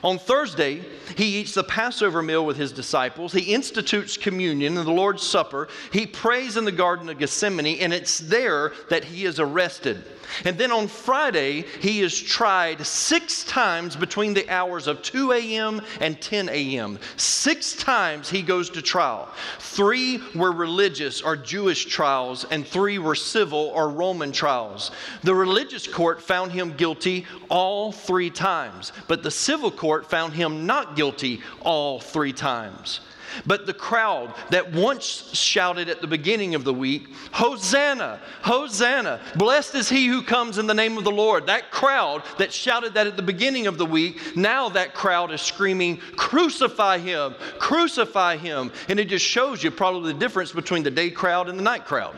On 0.03 0.19
Thursday, 0.19 0.83
he 1.17 1.41
eats 1.41 1.55
the 1.55 1.65
Passover 1.65 2.23
meal 2.23 2.45
with 2.45 2.57
his 2.57 2.73
disciples. 2.73 3.33
He 3.33 3.55
institutes 3.55 4.17
communion 4.17 4.77
and 4.77 4.87
the 4.87 4.93
Lord's 4.93 5.23
Supper. 5.23 5.69
He 5.93 6.07
prays 6.07 6.57
in 6.57 6.65
the 6.65 6.73
Garden 6.73 7.09
of 7.09 7.19
Gethsemane, 7.19 7.79
and 7.81 7.93
it's 7.93 8.19
there 8.19 8.73
that 8.89 9.05
he 9.05 9.25
is 9.25 9.39
arrested. 9.39 10.05
And 10.45 10.57
then 10.57 10.73
on 10.73 10.89
Friday, 10.89 11.65
he 11.81 12.01
is 12.01 12.19
tried 12.19 12.85
six 12.87 13.45
times 13.45 13.97
between 13.97 14.35
the 14.35 14.49
hours 14.49 14.87
of 14.87 15.03
2 15.03 15.33
a.m. 15.33 15.83
and 16.01 16.21
10 16.21 16.49
a.m. 16.49 16.99
Six 17.17 17.75
times 17.75 18.31
he 18.31 18.43
goes 18.43 18.71
to 18.71 18.83
trial. 18.83 19.29
Three 19.59 20.21
were 20.35 20.53
religious 20.53 21.23
or 21.23 21.37
Jewish 21.37 21.87
trials, 21.87 22.45
and 22.45 22.67
three 22.67 22.99
were 22.99 23.15
civil 23.15 23.73
or 23.75 23.89
Roman 23.89 24.33
trials. 24.33 24.91
The 25.23 25.35
religious 25.35 25.87
court 25.87 26.23
found 26.23 26.53
him 26.53 26.77
guilty 26.77 27.27
all 27.49 27.93
three 27.93 28.31
times, 28.31 28.93
but 29.09 29.23
the 29.23 29.31
civil 29.31 29.71
court 29.81 30.11
found 30.11 30.35
him 30.35 30.67
not 30.67 30.95
guilty 30.95 31.41
all 31.63 32.01
three 32.01 32.35
times. 32.35 33.01
But 33.47 33.65
the 33.65 33.73
crowd 33.73 34.35
that 34.51 34.73
once 34.73 35.35
shouted 35.35 35.89
at 35.89 36.03
the 36.03 36.07
beginning 36.07 36.55
of 36.55 36.65
the 36.65 36.75
week, 36.75 37.09
Hosanna, 37.33 38.21
Hosanna, 38.43 39.21
blessed 39.37 39.75
is 39.77 39.89
he 39.89 40.07
who 40.07 40.21
comes 40.21 40.59
in 40.59 40.67
the 40.67 40.75
name 40.75 40.99
of 40.99 41.05
the 41.05 41.11
Lord. 41.11 41.47
That 41.47 41.71
crowd 41.71 42.25
that 42.37 42.53
shouted 42.53 42.93
that 42.93 43.07
at 43.07 43.17
the 43.17 43.23
beginning 43.23 43.67
of 43.69 43.79
the 43.79 43.87
week, 43.87 44.37
now 44.37 44.69
that 44.69 44.93
crowd 44.93 45.33
is 45.33 45.41
screaming, 45.41 45.97
Crucify 45.97 46.99
him, 46.99 47.35
crucify 47.59 48.37
him. 48.37 48.71
And 48.91 49.01
it 49.01 49.09
just 49.09 49.25
shows 49.25 49.65
you 49.65 49.71
probably 49.71 50.13
the 50.13 50.19
difference 50.19 50.53
between 50.53 50.83
the 50.83 50.91
day 50.91 51.09
crowd 51.09 51.49
and 51.49 51.59
the 51.59 51.63
night 51.63 51.87
crowd. 51.87 52.17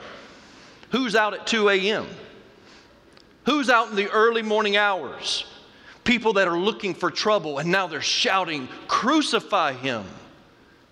Who's 0.90 1.14
out 1.14 1.32
at 1.32 1.46
2 1.46 1.68
a.m.? 1.68 2.08
Who's 3.46 3.70
out 3.70 3.90
in 3.90 3.94
the 3.94 4.10
early 4.10 4.42
morning 4.42 4.76
hours? 4.76 5.44
People 6.04 6.32
that 6.34 6.48
are 6.48 6.58
looking 6.58 6.94
for 6.94 7.10
trouble 7.10 7.58
and 7.58 7.70
now 7.70 7.86
they're 7.86 8.00
shouting, 8.00 8.68
Crucify 8.88 9.74
him. 9.74 10.04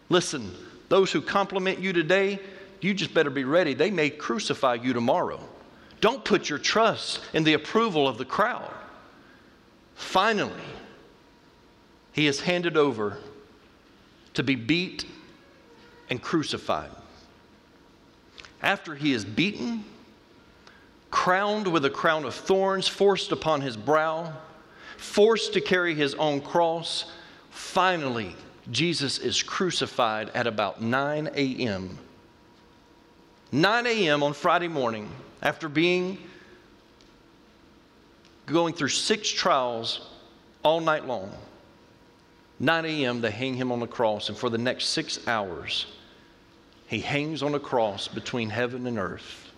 Listen, 0.09 0.51
those 0.89 1.11
who 1.13 1.21
compliment 1.21 1.79
you 1.79 1.93
today, 1.93 2.39
you 2.81 2.95
just 2.95 3.15
better 3.15 3.31
be 3.31 3.45
ready. 3.45 3.75
They 3.75 3.91
may 3.91 4.11
crucify 4.11 4.75
you 4.75 4.93
tomorrow. 4.93 5.41
Don't 6.01 6.25
put 6.25 6.49
your 6.49 6.59
trust 6.59 7.21
in 7.33 7.45
the 7.45 7.55
approval 7.55 8.09
of 8.09 8.19
the 8.19 8.25
crowd. 8.25 8.71
Finally, 9.95 10.53
he 12.13 12.27
is 12.27 12.41
handed 12.41 12.77
over 12.77 13.19
to 14.35 14.43
be 14.43 14.55
beat 14.55 15.05
and 16.09 16.21
crucified. 16.21 16.91
After 18.63 18.95
he 18.95 19.13
is 19.13 19.25
beaten, 19.25 19.85
crowned 21.11 21.69
with 21.69 21.85
a 21.85 21.91
crown 21.91 22.25
of 22.25 22.35
thorns 22.35 22.89
forced 22.89 23.33
upon 23.33 23.61
his 23.61 23.77
brow, 23.77 24.33
forced 25.01 25.55
to 25.55 25.61
carry 25.61 25.95
his 25.95 26.15
own 26.15 26.41
cross, 26.41 27.07
finally, 27.51 28.37
Jesus 28.71 29.19
is 29.19 29.43
crucified 29.43 30.31
at 30.35 30.47
about 30.47 30.83
9 30.83 31.31
a.m. 31.35 31.99
9 33.51 33.87
a.m. 33.87 34.23
on 34.23 34.33
Friday 34.33 34.69
morning, 34.69 35.09
after 35.43 35.69
being 35.69 36.19
going 38.47 38.75
through 38.75 38.89
six 38.89 39.29
trials 39.29 40.09
all 40.63 40.81
night 40.81 41.07
long, 41.07 41.33
9 42.59 42.85
a.m., 42.85 43.21
they 43.23 43.31
hang 43.31 43.55
him 43.55 43.73
on 43.73 43.81
the 43.81 43.87
cross, 43.87 44.29
and 44.29 44.37
for 44.37 44.51
the 44.51 44.59
next 44.59 44.87
six 44.87 45.27
hours, 45.27 45.87
he 46.87 47.01
hangs 47.01 47.43
on 47.43 47.55
a 47.55 47.61
cross 47.61 48.07
between 48.07 48.51
heaven 48.51 48.87
and 48.87 48.99
earth. 48.99 49.51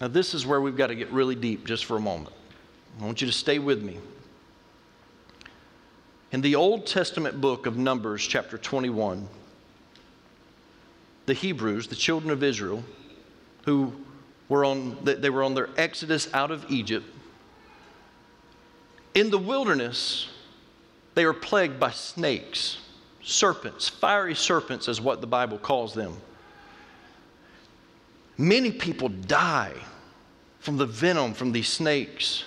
Now, 0.00 0.08
this 0.08 0.34
is 0.34 0.46
where 0.46 0.60
we've 0.60 0.76
got 0.76 0.88
to 0.88 0.94
get 0.94 1.10
really 1.10 1.34
deep 1.34 1.66
just 1.66 1.84
for 1.84 1.96
a 1.96 2.00
moment. 2.00 2.35
I 3.00 3.04
want 3.04 3.20
you 3.20 3.26
to 3.26 3.32
stay 3.32 3.58
with 3.58 3.82
me. 3.82 3.98
In 6.32 6.40
the 6.40 6.54
Old 6.54 6.86
Testament 6.86 7.40
book 7.40 7.66
of 7.66 7.76
Numbers, 7.76 8.26
chapter 8.26 8.56
21, 8.56 9.28
the 11.26 11.34
Hebrews, 11.34 11.88
the 11.88 11.94
children 11.94 12.30
of 12.30 12.42
Israel, 12.42 12.82
who 13.64 13.92
were 14.48 14.64
on, 14.64 14.96
they 15.02 15.30
were 15.30 15.42
on 15.42 15.54
their 15.54 15.68
exodus 15.76 16.32
out 16.32 16.50
of 16.50 16.70
Egypt, 16.70 17.06
in 19.14 19.30
the 19.30 19.38
wilderness, 19.38 20.28
they 21.14 21.24
were 21.24 21.32
plagued 21.32 21.80
by 21.80 21.90
snakes, 21.90 22.78
serpents, 23.22 23.88
fiery 23.88 24.34
serpents 24.34 24.88
is 24.88 25.00
what 25.00 25.20
the 25.20 25.26
Bible 25.26 25.58
calls 25.58 25.94
them. 25.94 26.16
Many 28.36 28.70
people 28.70 29.08
die 29.08 29.72
from 30.60 30.76
the 30.76 30.84
venom 30.84 31.32
from 31.32 31.52
these 31.52 31.68
snakes. 31.68 32.44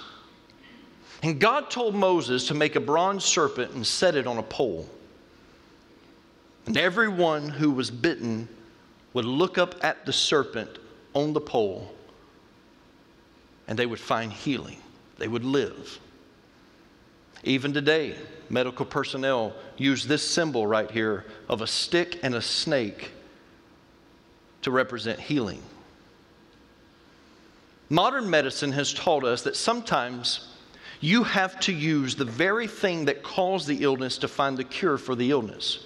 And 1.22 1.40
God 1.40 1.70
told 1.70 1.96
Moses 1.96 2.48
to 2.48 2.54
make 2.54 2.76
a 2.76 2.80
bronze 2.80 3.26
serpent 3.26 3.74
and 3.74 3.86
set 3.86 4.16
it 4.16 4.26
on 4.26 4.38
a 4.38 4.44
pole. 4.44 4.90
And 6.66 6.78
everyone 6.78 7.50
who 7.50 7.72
was 7.72 7.92
bitten 7.92 8.48
would 9.14 9.26
look 9.26 9.58
up 9.58 9.76
at 9.84 10.06
the 10.06 10.14
serpent 10.14 10.78
on 11.14 11.34
the 11.34 11.42
pole 11.42 11.94
and 13.68 13.78
they 13.78 13.86
would 13.86 14.00
find 14.00 14.32
healing. 14.32 14.78
They 15.18 15.28
would 15.28 15.44
live. 15.44 16.00
Even 17.44 17.72
today, 17.72 18.16
medical 18.50 18.86
personnel 18.86 19.54
use 19.78 20.06
this 20.06 20.28
symbol 20.28 20.66
right 20.66 20.90
here 20.90 21.26
of 21.48 21.62
a 21.62 21.68
stick 21.68 22.20
and 22.24 22.36
a 22.36 22.42
snake 22.42 23.12
to 24.64 24.72
represent 24.72 25.20
healing. 25.20 25.62
Modern 27.90 28.30
medicine 28.30 28.72
has 28.72 28.94
taught 28.94 29.24
us 29.24 29.44
that 29.44 29.56
sometimes 29.56 30.49
you 31.02 31.24
have 31.24 31.60
to 31.62 31.74
use 31.74 32.16
the 32.16 32.26
very 32.26 32.68
thing 32.68 33.06
that 33.06 33.24
caused 33.24 33.68
the 33.68 33.84
illness 33.84 34.18
to 34.20 34.28
find 34.28 34.58
the 34.58 34.64
cure 34.64 34.98
for 34.98 35.16
the 35.16 35.32
illness. 35.32 35.86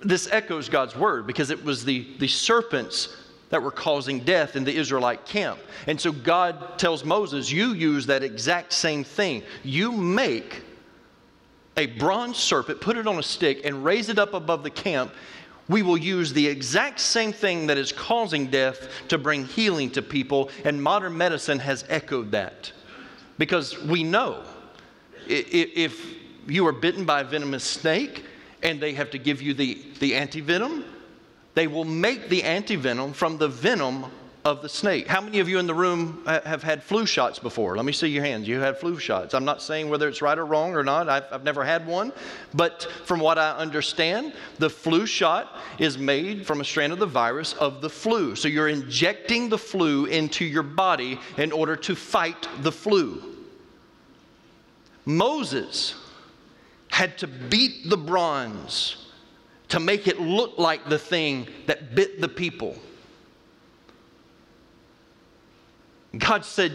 This 0.00 0.28
echoes 0.30 0.68
God's 0.68 0.96
word 0.96 1.26
because 1.26 1.50
it 1.50 1.62
was 1.62 1.84
the, 1.84 2.06
the 2.18 2.28
serpents 2.28 3.16
that 3.50 3.62
were 3.62 3.70
causing 3.70 4.20
death 4.20 4.56
in 4.56 4.64
the 4.64 4.74
Israelite 4.74 5.26
camp. 5.26 5.60
And 5.86 6.00
so 6.00 6.10
God 6.10 6.78
tells 6.78 7.04
Moses, 7.04 7.52
You 7.52 7.74
use 7.74 8.06
that 8.06 8.22
exact 8.22 8.72
same 8.72 9.04
thing. 9.04 9.42
You 9.62 9.92
make 9.92 10.62
a 11.76 11.86
bronze 11.86 12.38
serpent, 12.38 12.80
put 12.80 12.96
it 12.96 13.06
on 13.06 13.18
a 13.18 13.22
stick, 13.22 13.60
and 13.64 13.84
raise 13.84 14.08
it 14.08 14.18
up 14.18 14.32
above 14.32 14.62
the 14.62 14.70
camp. 14.70 15.12
We 15.68 15.82
will 15.82 15.98
use 15.98 16.32
the 16.32 16.46
exact 16.46 16.98
same 16.98 17.32
thing 17.32 17.66
that 17.68 17.78
is 17.78 17.92
causing 17.92 18.48
death 18.48 18.88
to 19.08 19.18
bring 19.18 19.44
healing 19.44 19.90
to 19.90 20.02
people, 20.02 20.50
and 20.64 20.82
modern 20.82 21.16
medicine 21.16 21.58
has 21.60 21.84
echoed 21.88 22.32
that. 22.32 22.72
Because 23.42 23.76
we 23.76 24.04
know 24.04 24.44
if 25.26 26.14
you 26.46 26.64
are 26.64 26.72
bitten 26.72 27.04
by 27.04 27.22
a 27.22 27.24
venomous 27.24 27.64
snake 27.64 28.24
and 28.62 28.80
they 28.80 28.92
have 28.92 29.10
to 29.10 29.18
give 29.18 29.42
you 29.42 29.52
the, 29.52 29.82
the 29.98 30.12
antivenom, 30.12 30.84
they 31.54 31.66
will 31.66 31.84
make 31.84 32.28
the 32.28 32.42
antivenom 32.42 33.12
from 33.12 33.38
the 33.38 33.48
venom 33.48 34.06
of 34.44 34.60
the 34.60 34.68
snake. 34.68 35.06
How 35.06 35.20
many 35.20 35.38
of 35.38 35.48
you 35.48 35.58
in 35.58 35.66
the 35.66 35.74
room 35.74 36.22
have 36.26 36.62
had 36.62 36.82
flu 36.82 37.06
shots 37.06 37.38
before? 37.38 37.76
Let 37.76 37.84
me 37.84 37.92
see 37.92 38.08
your 38.08 38.24
hands. 38.24 38.48
You 38.48 38.58
had 38.58 38.78
flu 38.78 38.98
shots. 38.98 39.34
I'm 39.34 39.44
not 39.44 39.62
saying 39.62 39.88
whether 39.88 40.08
it's 40.08 40.20
right 40.20 40.36
or 40.36 40.44
wrong 40.44 40.74
or 40.74 40.82
not. 40.82 41.08
I've, 41.08 41.24
I've, 41.30 41.44
never 41.44 41.64
had 41.64 41.86
one. 41.86 42.12
But 42.52 42.88
from 43.04 43.20
what 43.20 43.38
I 43.38 43.52
understand, 43.52 44.32
the 44.58 44.68
flu 44.68 45.06
shot 45.06 45.58
is 45.78 45.96
made 45.96 46.44
from 46.46 46.60
a 46.60 46.64
strand 46.64 46.92
of 46.92 46.98
the 46.98 47.06
virus 47.06 47.52
of 47.54 47.80
the 47.80 47.90
flu. 47.90 48.34
So 48.34 48.48
you're 48.48 48.68
injecting 48.68 49.48
the 49.48 49.58
flu 49.58 50.06
into 50.06 50.44
your 50.44 50.64
body 50.64 51.20
in 51.38 51.52
order 51.52 51.76
to 51.76 51.94
fight 51.94 52.48
the 52.62 52.72
flu. 52.72 53.31
Moses 55.04 55.94
had 56.88 57.18
to 57.18 57.26
beat 57.26 57.88
the 57.88 57.96
bronze 57.96 59.08
to 59.68 59.80
make 59.80 60.06
it 60.06 60.20
look 60.20 60.58
like 60.58 60.88
the 60.88 60.98
thing 60.98 61.46
that 61.66 61.94
bit 61.94 62.20
the 62.20 62.28
people. 62.28 62.76
God 66.18 66.44
said, 66.44 66.72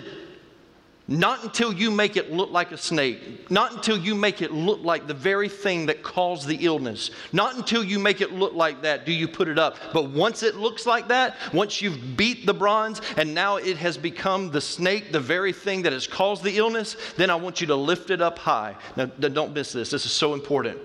not 1.09 1.43
until 1.43 1.71
you 1.71 1.89
make 1.89 2.17
it 2.17 2.33
look 2.33 2.51
like 2.51 2.73
a 2.73 2.77
snake. 2.77 3.49
Not 3.49 3.73
until 3.73 3.97
you 3.97 4.13
make 4.13 4.41
it 4.41 4.51
look 4.51 4.83
like 4.83 5.07
the 5.07 5.13
very 5.13 5.47
thing 5.47 5.85
that 5.85 6.03
caused 6.03 6.47
the 6.47 6.65
illness. 6.65 7.11
Not 7.31 7.55
until 7.55 7.81
you 7.81 7.97
make 7.97 8.19
it 8.19 8.33
look 8.33 8.53
like 8.53 8.81
that 8.81 9.05
do 9.05 9.13
you 9.13 9.25
put 9.25 9.47
it 9.47 9.57
up. 9.57 9.77
But 9.93 10.09
once 10.09 10.43
it 10.43 10.55
looks 10.55 10.85
like 10.85 11.07
that, 11.07 11.37
once 11.53 11.81
you've 11.81 12.17
beat 12.17 12.45
the 12.45 12.53
bronze 12.53 13.01
and 13.15 13.33
now 13.33 13.55
it 13.55 13.77
has 13.77 13.97
become 13.97 14.51
the 14.51 14.59
snake, 14.59 15.13
the 15.13 15.19
very 15.19 15.53
thing 15.53 15.81
that 15.83 15.93
has 15.93 16.07
caused 16.07 16.43
the 16.43 16.57
illness, 16.57 16.97
then 17.15 17.29
I 17.29 17.35
want 17.35 17.61
you 17.61 17.67
to 17.67 17.75
lift 17.75 18.09
it 18.09 18.21
up 18.21 18.37
high. 18.37 18.75
Now, 18.97 19.05
don't 19.05 19.53
miss 19.53 19.71
this. 19.71 19.89
This 19.89 20.05
is 20.05 20.11
so 20.11 20.33
important. 20.33 20.77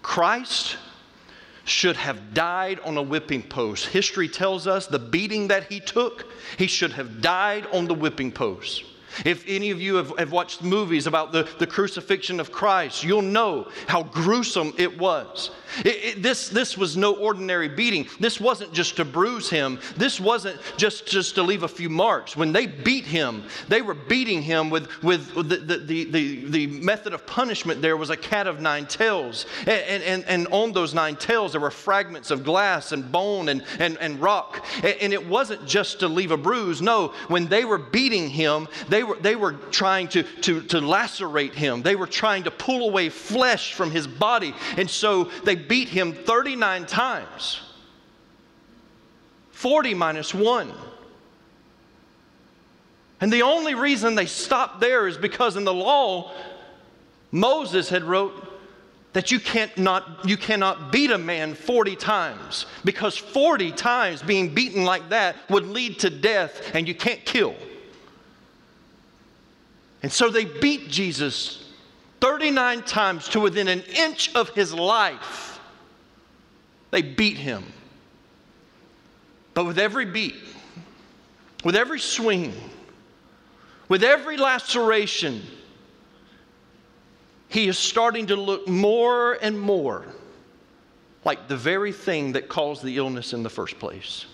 Christ 0.00 0.76
should 1.64 1.96
have 1.96 2.32
died 2.32 2.78
on 2.84 2.96
a 2.96 3.02
whipping 3.02 3.42
post. 3.42 3.86
History 3.86 4.28
tells 4.28 4.68
us 4.68 4.86
the 4.86 5.00
beating 5.00 5.48
that 5.48 5.64
he 5.64 5.80
took, 5.80 6.26
he 6.56 6.68
should 6.68 6.92
have 6.92 7.20
died 7.20 7.66
on 7.72 7.88
the 7.88 7.94
whipping 7.94 8.30
post. 8.30 8.84
If 9.24 9.44
any 9.46 9.70
of 9.70 9.80
you 9.80 9.96
have, 9.96 10.16
have 10.18 10.32
watched 10.32 10.62
movies 10.62 11.06
about 11.06 11.32
the, 11.32 11.48
the 11.58 11.66
crucifixion 11.66 12.40
of 12.40 12.52
Christ, 12.52 13.04
you'll 13.04 13.22
know 13.22 13.68
how 13.86 14.02
gruesome 14.02 14.74
it 14.78 14.98
was. 14.98 15.50
It, 15.84 15.86
it, 16.04 16.22
this, 16.22 16.48
this 16.48 16.78
was 16.78 16.96
no 16.96 17.14
ordinary 17.14 17.68
beating. 17.68 18.08
This 18.20 18.40
wasn't 18.40 18.72
just 18.72 18.96
to 18.96 19.04
bruise 19.04 19.50
him. 19.50 19.78
This 19.96 20.20
wasn't 20.20 20.60
just, 20.76 21.06
just 21.06 21.34
to 21.34 21.42
leave 21.42 21.62
a 21.62 21.68
few 21.68 21.90
marks. 21.90 22.36
When 22.36 22.52
they 22.52 22.66
beat 22.66 23.04
him, 23.04 23.44
they 23.68 23.82
were 23.82 23.94
beating 23.94 24.42
him 24.42 24.70
with, 24.70 25.02
with 25.02 25.34
the, 25.34 25.56
the, 25.56 26.04
the, 26.04 26.44
the, 26.44 26.66
method 26.66 27.14
of 27.14 27.26
punishment 27.26 27.82
there 27.82 27.96
was 27.96 28.10
a 28.10 28.16
cat 28.16 28.46
of 28.46 28.60
nine 28.60 28.86
tails. 28.86 29.46
And, 29.60 30.02
and, 30.02 30.24
and 30.24 30.46
on 30.48 30.72
those 30.72 30.94
nine 30.94 31.16
tails, 31.16 31.52
there 31.52 31.60
were 31.60 31.70
fragments 31.70 32.30
of 32.30 32.44
glass 32.44 32.92
and 32.92 33.10
bone 33.10 33.48
and, 33.48 33.64
and, 33.78 33.98
and 33.98 34.20
rock. 34.20 34.64
And, 34.82 34.96
and 35.00 35.12
it 35.12 35.26
wasn't 35.26 35.66
just 35.66 36.00
to 36.00 36.08
leave 36.08 36.30
a 36.30 36.36
bruise. 36.36 36.80
No, 36.80 37.08
when 37.28 37.46
they 37.46 37.64
were 37.64 37.78
beating 37.78 38.28
him, 38.28 38.68
they 38.88 39.02
were, 39.06 39.16
they 39.16 39.36
were 39.36 39.52
trying 39.52 40.08
to, 40.08 40.22
to, 40.22 40.60
to 40.62 40.80
lacerate 40.80 41.54
him. 41.54 41.82
They 41.82 41.96
were 41.96 42.06
trying 42.06 42.44
to 42.44 42.50
pull 42.50 42.88
away 42.88 43.08
flesh 43.08 43.72
from 43.72 43.90
his 43.90 44.06
body. 44.06 44.54
And 44.76 44.90
so 44.90 45.24
they 45.44 45.54
beat 45.54 45.88
him 45.88 46.12
39 46.12 46.86
times. 46.86 47.60
40 49.52 49.94
minus 49.94 50.34
1. 50.34 50.72
And 53.20 53.32
the 53.32 53.42
only 53.42 53.74
reason 53.74 54.14
they 54.14 54.26
stopped 54.26 54.80
there 54.80 55.08
is 55.08 55.16
because 55.16 55.56
in 55.56 55.64
the 55.64 55.72
law, 55.72 56.32
Moses 57.32 57.88
had 57.88 58.04
wrote 58.04 58.52
that 59.14 59.30
you, 59.30 59.40
can't 59.40 59.76
not, 59.78 60.28
you 60.28 60.36
cannot 60.36 60.92
beat 60.92 61.10
a 61.10 61.16
man 61.16 61.54
40 61.54 61.96
times 61.96 62.66
because 62.84 63.16
40 63.16 63.72
times 63.72 64.20
being 64.20 64.52
beaten 64.52 64.84
like 64.84 65.08
that 65.08 65.36
would 65.48 65.66
lead 65.66 65.98
to 66.00 66.10
death 66.10 66.74
and 66.74 66.86
you 66.86 66.94
can't 66.94 67.24
kill. 67.24 67.56
And 70.06 70.12
so 70.12 70.30
they 70.30 70.44
beat 70.44 70.88
Jesus 70.88 71.64
39 72.20 72.84
times 72.84 73.26
to 73.30 73.40
within 73.40 73.66
an 73.66 73.82
inch 73.92 74.32
of 74.36 74.50
his 74.50 74.72
life. 74.72 75.58
They 76.92 77.02
beat 77.02 77.36
him. 77.36 77.64
But 79.52 79.64
with 79.66 79.80
every 79.80 80.04
beat, 80.04 80.36
with 81.64 81.74
every 81.74 81.98
swing, 81.98 82.52
with 83.88 84.04
every 84.04 84.36
laceration, 84.36 85.42
he 87.48 87.66
is 87.66 87.76
starting 87.76 88.28
to 88.28 88.36
look 88.36 88.68
more 88.68 89.32
and 89.32 89.58
more 89.58 90.06
like 91.24 91.48
the 91.48 91.56
very 91.56 91.90
thing 91.90 92.34
that 92.34 92.48
caused 92.48 92.84
the 92.84 92.96
illness 92.96 93.32
in 93.32 93.42
the 93.42 93.50
first 93.50 93.80
place. 93.80 94.26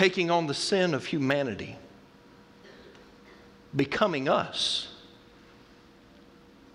Taking 0.00 0.30
on 0.30 0.46
the 0.46 0.54
sin 0.54 0.94
of 0.94 1.04
humanity, 1.04 1.76
becoming 3.76 4.30
us, 4.30 4.88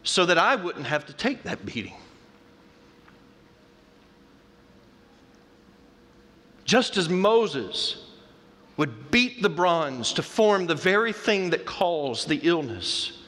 so 0.03 0.27
that 0.27 0.37
I 0.37 0.55
wouldn't 0.55 0.85
have 0.85 1.07
to 1.07 1.13
take 1.13 1.41
that 1.41 1.65
beating. 1.65 1.95
Just 6.65 6.97
as 6.97 7.09
Moses 7.09 8.05
would 8.77 9.09
beat 9.09 9.41
the 9.41 9.49
bronze 9.49 10.13
to 10.13 10.21
form 10.21 10.67
the 10.67 10.75
very 10.75 11.11
thing 11.11 11.49
that 11.49 11.65
caused 11.65 12.29
the 12.29 12.41
illness, 12.43 13.23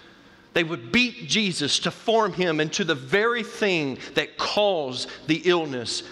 they 0.53 0.63
would 0.63 0.91
beat 0.91 1.27
Jesus 1.27 1.79
to 1.79 1.89
form 1.89 2.33
him 2.33 2.59
into 2.59 2.83
the 2.83 2.93
very 2.93 3.41
thing 3.41 3.97
that 4.13 4.37
caused 4.37 5.09
the 5.25 5.41
illness. 5.45 6.03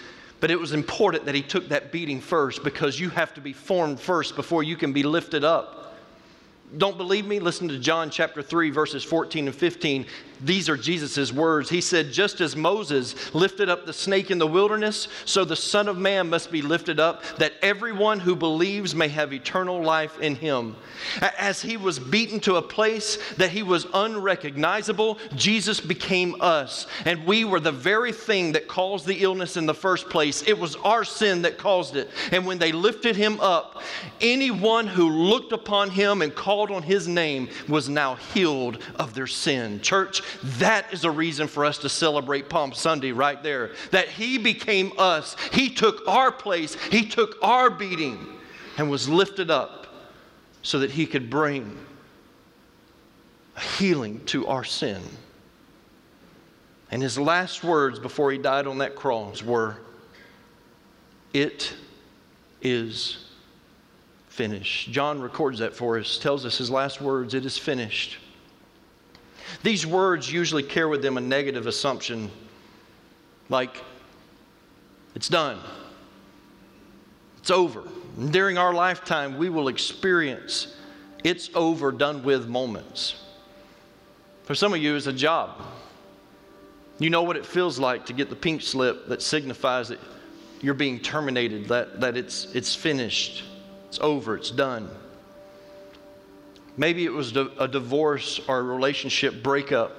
But 0.46 0.52
it 0.52 0.60
was 0.60 0.72
important 0.72 1.24
that 1.24 1.34
he 1.34 1.42
took 1.42 1.70
that 1.70 1.90
beating 1.90 2.20
first 2.20 2.62
because 2.62 3.00
you 3.00 3.10
have 3.10 3.34
to 3.34 3.40
be 3.40 3.52
formed 3.52 3.98
first 3.98 4.36
before 4.36 4.62
you 4.62 4.76
can 4.76 4.92
be 4.92 5.02
lifted 5.02 5.42
up. 5.42 5.96
Don't 6.78 6.96
believe 6.96 7.26
me? 7.26 7.40
Listen 7.40 7.66
to 7.66 7.80
John 7.80 8.10
chapter 8.10 8.42
3, 8.42 8.70
verses 8.70 9.02
14 9.02 9.48
and 9.48 9.56
15. 9.56 10.06
These 10.40 10.68
are 10.68 10.76
Jesus' 10.76 11.32
words. 11.32 11.70
He 11.70 11.80
said, 11.80 12.12
Just 12.12 12.40
as 12.40 12.56
Moses 12.56 13.34
lifted 13.34 13.68
up 13.68 13.86
the 13.86 13.92
snake 13.92 14.30
in 14.30 14.38
the 14.38 14.46
wilderness, 14.46 15.08
so 15.24 15.44
the 15.44 15.56
Son 15.56 15.88
of 15.88 15.96
Man 15.96 16.28
must 16.28 16.50
be 16.50 16.62
lifted 16.62 17.00
up, 17.00 17.22
that 17.38 17.54
everyone 17.62 18.20
who 18.20 18.36
believes 18.36 18.94
may 18.94 19.08
have 19.08 19.32
eternal 19.32 19.82
life 19.82 20.18
in 20.20 20.34
him. 20.34 20.76
As 21.38 21.62
he 21.62 21.76
was 21.76 21.98
beaten 21.98 22.40
to 22.40 22.56
a 22.56 22.62
place 22.62 23.18
that 23.34 23.50
he 23.50 23.62
was 23.62 23.86
unrecognizable, 23.94 25.18
Jesus 25.34 25.80
became 25.80 26.36
us. 26.40 26.86
And 27.04 27.24
we 27.26 27.44
were 27.44 27.60
the 27.60 27.72
very 27.72 28.12
thing 28.12 28.52
that 28.52 28.68
caused 28.68 29.06
the 29.06 29.22
illness 29.22 29.56
in 29.56 29.66
the 29.66 29.74
first 29.74 30.08
place. 30.10 30.42
It 30.46 30.58
was 30.58 30.76
our 30.76 31.04
sin 31.04 31.42
that 31.42 31.58
caused 31.58 31.96
it. 31.96 32.10
And 32.32 32.46
when 32.46 32.58
they 32.58 32.72
lifted 32.72 33.16
him 33.16 33.40
up, 33.40 33.82
anyone 34.20 34.86
who 34.86 35.08
looked 35.08 35.52
upon 35.52 35.90
him 35.90 36.22
and 36.22 36.34
called 36.34 36.70
on 36.70 36.82
his 36.82 37.08
name 37.08 37.48
was 37.68 37.88
now 37.88 38.16
healed 38.16 38.78
of 38.96 39.14
their 39.14 39.26
sin. 39.26 39.80
Church, 39.80 40.22
that 40.58 40.92
is 40.92 41.04
a 41.04 41.10
reason 41.10 41.48
for 41.48 41.64
us 41.64 41.78
to 41.78 41.88
celebrate 41.88 42.48
Palm 42.48 42.72
Sunday 42.72 43.12
right 43.12 43.42
there. 43.42 43.72
That 43.90 44.08
He 44.08 44.38
became 44.38 44.92
us, 44.98 45.36
He 45.52 45.70
took 45.70 46.06
our 46.06 46.32
place, 46.32 46.74
He 46.90 47.06
took 47.06 47.36
our 47.42 47.70
beating, 47.70 48.26
and 48.78 48.90
was 48.90 49.08
lifted 49.08 49.50
up 49.50 49.86
so 50.62 50.80
that 50.80 50.90
He 50.90 51.06
could 51.06 51.30
bring 51.30 51.78
a 53.56 53.60
healing 53.60 54.24
to 54.26 54.46
our 54.46 54.64
sin. 54.64 55.02
And 56.90 57.02
His 57.02 57.18
last 57.18 57.64
words 57.64 57.98
before 57.98 58.32
He 58.32 58.38
died 58.38 58.66
on 58.66 58.78
that 58.78 58.94
cross 58.94 59.42
were, 59.42 59.78
It 61.32 61.74
is 62.62 63.26
finished. 64.36 64.90
John 64.90 65.20
records 65.20 65.60
that 65.60 65.74
for 65.74 65.98
us, 65.98 66.18
tells 66.18 66.44
us 66.44 66.58
his 66.58 66.70
last 66.70 67.00
words, 67.00 67.32
It 67.32 67.46
is 67.46 67.56
finished. 67.56 68.18
These 69.62 69.86
words 69.86 70.30
usually 70.30 70.62
carry 70.62 70.88
with 70.90 71.02
them 71.02 71.16
a 71.16 71.20
negative 71.20 71.66
assumption 71.66 72.30
like, 73.48 73.82
it's 75.14 75.28
done, 75.28 75.58
it's 77.38 77.50
over. 77.50 77.84
And 78.18 78.32
during 78.32 78.58
our 78.58 78.74
lifetime, 78.74 79.38
we 79.38 79.48
will 79.48 79.68
experience 79.68 80.74
it's 81.24 81.50
over, 81.54 81.90
done 81.90 82.22
with 82.22 82.46
moments. 82.46 83.22
For 84.44 84.54
some 84.54 84.72
of 84.72 84.80
you, 84.80 84.94
it's 84.94 85.06
a 85.06 85.12
job. 85.12 85.60
You 86.98 87.10
know 87.10 87.22
what 87.22 87.36
it 87.36 87.44
feels 87.44 87.78
like 87.78 88.06
to 88.06 88.12
get 88.12 88.30
the 88.30 88.36
pink 88.36 88.62
slip 88.62 89.08
that 89.08 89.20
signifies 89.20 89.88
that 89.88 89.98
you're 90.60 90.74
being 90.74 91.00
terminated, 91.00 91.68
that, 91.68 92.00
that 92.00 92.16
it's, 92.16 92.54
it's 92.54 92.74
finished, 92.74 93.44
it's 93.88 93.98
over, 94.00 94.36
it's 94.36 94.50
done. 94.50 94.88
Maybe 96.76 97.04
it 97.04 97.12
was 97.12 97.34
a 97.34 97.68
divorce 97.68 98.40
or 98.48 98.58
a 98.58 98.62
relationship 98.62 99.42
breakup. 99.42 99.96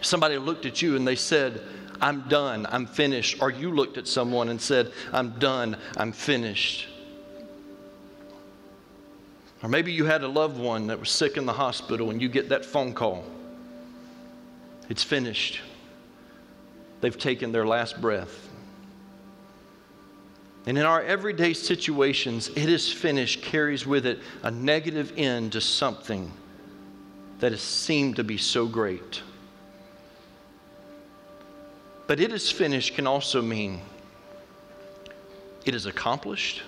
Somebody 0.00 0.38
looked 0.38 0.66
at 0.66 0.82
you 0.82 0.96
and 0.96 1.06
they 1.06 1.16
said, 1.16 1.62
I'm 2.00 2.28
done, 2.28 2.66
I'm 2.70 2.86
finished. 2.86 3.40
Or 3.40 3.50
you 3.50 3.72
looked 3.72 3.98
at 3.98 4.06
someone 4.06 4.48
and 4.48 4.60
said, 4.60 4.92
I'm 5.12 5.30
done, 5.38 5.76
I'm 5.96 6.12
finished. 6.12 6.88
Or 9.62 9.68
maybe 9.68 9.92
you 9.92 10.04
had 10.04 10.22
a 10.22 10.28
loved 10.28 10.58
one 10.58 10.88
that 10.88 11.00
was 11.00 11.10
sick 11.10 11.36
in 11.36 11.46
the 11.46 11.52
hospital 11.52 12.10
and 12.10 12.20
you 12.20 12.28
get 12.28 12.50
that 12.50 12.64
phone 12.64 12.92
call. 12.92 13.24
It's 14.90 15.02
finished. 15.02 15.60
They've 17.00 17.16
taken 17.16 17.50
their 17.50 17.66
last 17.66 18.00
breath. 18.00 18.48
And 20.66 20.78
in 20.78 20.84
our 20.84 21.02
everyday 21.02 21.52
situations, 21.52 22.48
it 22.56 22.68
is 22.68 22.90
finished 22.90 23.42
carries 23.42 23.86
with 23.86 24.06
it 24.06 24.20
a 24.42 24.50
negative 24.50 25.12
end 25.16 25.52
to 25.52 25.60
something 25.60 26.32
that 27.40 27.52
has 27.52 27.60
seemed 27.60 28.16
to 28.16 28.24
be 28.24 28.38
so 28.38 28.66
great. 28.66 29.22
But 32.06 32.20
it 32.20 32.32
is 32.32 32.50
finished 32.50 32.94
can 32.94 33.06
also 33.06 33.42
mean 33.42 33.80
it 35.64 35.74
is 35.74 35.86
accomplished, 35.86 36.62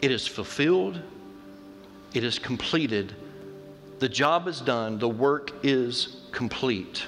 it 0.00 0.10
is 0.10 0.26
fulfilled, 0.26 1.00
it 2.14 2.24
is 2.24 2.38
completed. 2.38 3.14
The 3.98 4.08
job 4.08 4.46
is 4.46 4.60
done, 4.60 4.98
the 4.98 5.08
work 5.08 5.52
is 5.62 6.16
complete. 6.32 7.06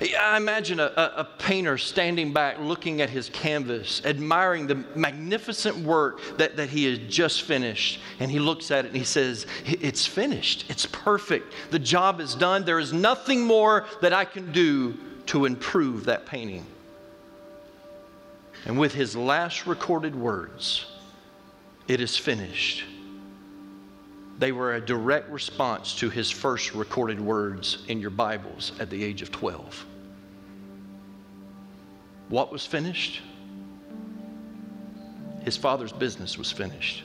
I 0.00 0.36
imagine 0.36 0.80
a, 0.80 0.92
a, 0.96 1.24
painter 1.38 1.78
standing 1.78 2.32
back 2.32 2.58
looking 2.60 3.00
at 3.00 3.10
his 3.10 3.28
canvas, 3.30 4.02
admiring 4.04 4.66
the 4.66 4.76
magnificent 4.94 5.76
work 5.78 6.20
that, 6.38 6.56
that 6.56 6.68
he 6.68 6.84
has 6.84 6.98
just 7.08 7.42
finished. 7.42 8.00
And 8.20 8.30
he 8.30 8.38
looks 8.38 8.70
at 8.70 8.84
it 8.84 8.88
and 8.88 8.96
he 8.96 9.04
says, 9.04 9.46
It's 9.64 10.06
finished. 10.06 10.66
It's 10.68 10.86
perfect. 10.86 11.52
The 11.70 11.78
job 11.78 12.20
is 12.20 12.34
done. 12.34 12.64
There 12.64 12.78
is 12.78 12.92
nothing 12.92 13.42
more 13.42 13.86
that 14.00 14.12
I 14.12 14.24
can 14.24 14.52
do 14.52 14.98
to 15.26 15.44
improve 15.46 16.04
that 16.04 16.26
painting. 16.26 16.66
And 18.64 18.78
with 18.78 18.94
his 18.94 19.16
last 19.16 19.66
recorded 19.66 20.14
words, 20.14 20.86
it 21.88 22.00
is 22.00 22.16
finished. 22.16 22.84
They 24.38 24.52
were 24.52 24.74
a 24.74 24.80
direct 24.80 25.30
response 25.30 25.94
to 25.96 26.10
his 26.10 26.30
first 26.30 26.74
recorded 26.74 27.20
words 27.20 27.84
in 27.88 28.00
your 28.00 28.10
Bibles 28.10 28.72
at 28.80 28.90
the 28.90 29.02
age 29.02 29.22
of 29.22 29.30
12. 29.30 29.86
What 32.28 32.50
was 32.50 32.64
finished? 32.64 33.20
His 35.44 35.56
father's 35.56 35.92
business 35.92 36.38
was 36.38 36.50
finished. 36.50 37.04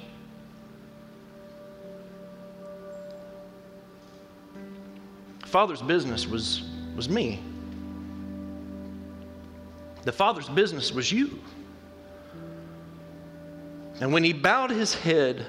Father's 5.44 5.82
business 5.82 6.28
was, 6.28 6.64
was 6.96 7.10
me. 7.10 7.42
The 10.04 10.12
Father's 10.12 10.50
business 10.50 10.92
was 10.94 11.12
you. 11.12 11.40
And 14.00 14.14
when 14.14 14.24
he 14.24 14.34
bowed 14.34 14.70
his 14.70 14.94
head 14.94 15.46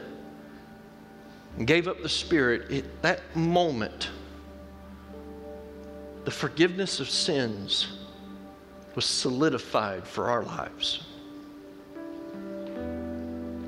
and 1.56 1.66
gave 1.66 1.88
up 1.88 2.02
the 2.02 2.08
Spirit, 2.08 2.70
at 2.70 3.02
that 3.02 3.20
moment, 3.34 4.10
the 6.24 6.30
forgiveness 6.30 7.00
of 7.00 7.08
sins 7.08 7.98
was 8.94 9.04
solidified 9.04 10.06
for 10.06 10.30
our 10.30 10.42
lives. 10.44 11.04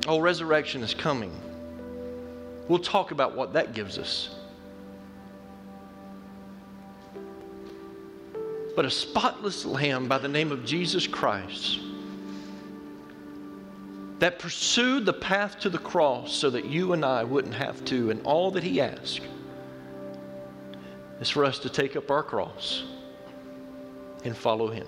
Oh, 0.06 0.18
resurrection 0.20 0.82
is 0.82 0.94
coming. 0.94 1.32
We'll 2.68 2.78
talk 2.78 3.10
about 3.10 3.36
what 3.36 3.52
that 3.54 3.74
gives 3.74 3.98
us. 3.98 4.30
But 8.76 8.84
a 8.84 8.90
spotless 8.90 9.64
lamb 9.64 10.08
by 10.08 10.18
the 10.18 10.28
name 10.28 10.52
of 10.52 10.64
Jesus 10.64 11.06
Christ 11.06 11.80
that 14.20 14.38
pursued 14.38 15.06
the 15.06 15.12
path 15.14 15.58
to 15.60 15.70
the 15.70 15.78
cross 15.78 16.32
so 16.32 16.50
that 16.50 16.66
you 16.66 16.92
and 16.92 17.04
I 17.04 17.24
wouldn't 17.24 17.54
have 17.54 17.82
to, 17.86 18.10
and 18.10 18.20
all 18.24 18.50
that 18.52 18.62
He 18.62 18.80
asked 18.80 19.22
is 21.20 21.30
for 21.30 21.44
us 21.44 21.58
to 21.60 21.70
take 21.70 21.96
up 21.96 22.10
our 22.10 22.22
cross 22.22 22.84
and 24.24 24.36
follow 24.36 24.68
Him. 24.68 24.86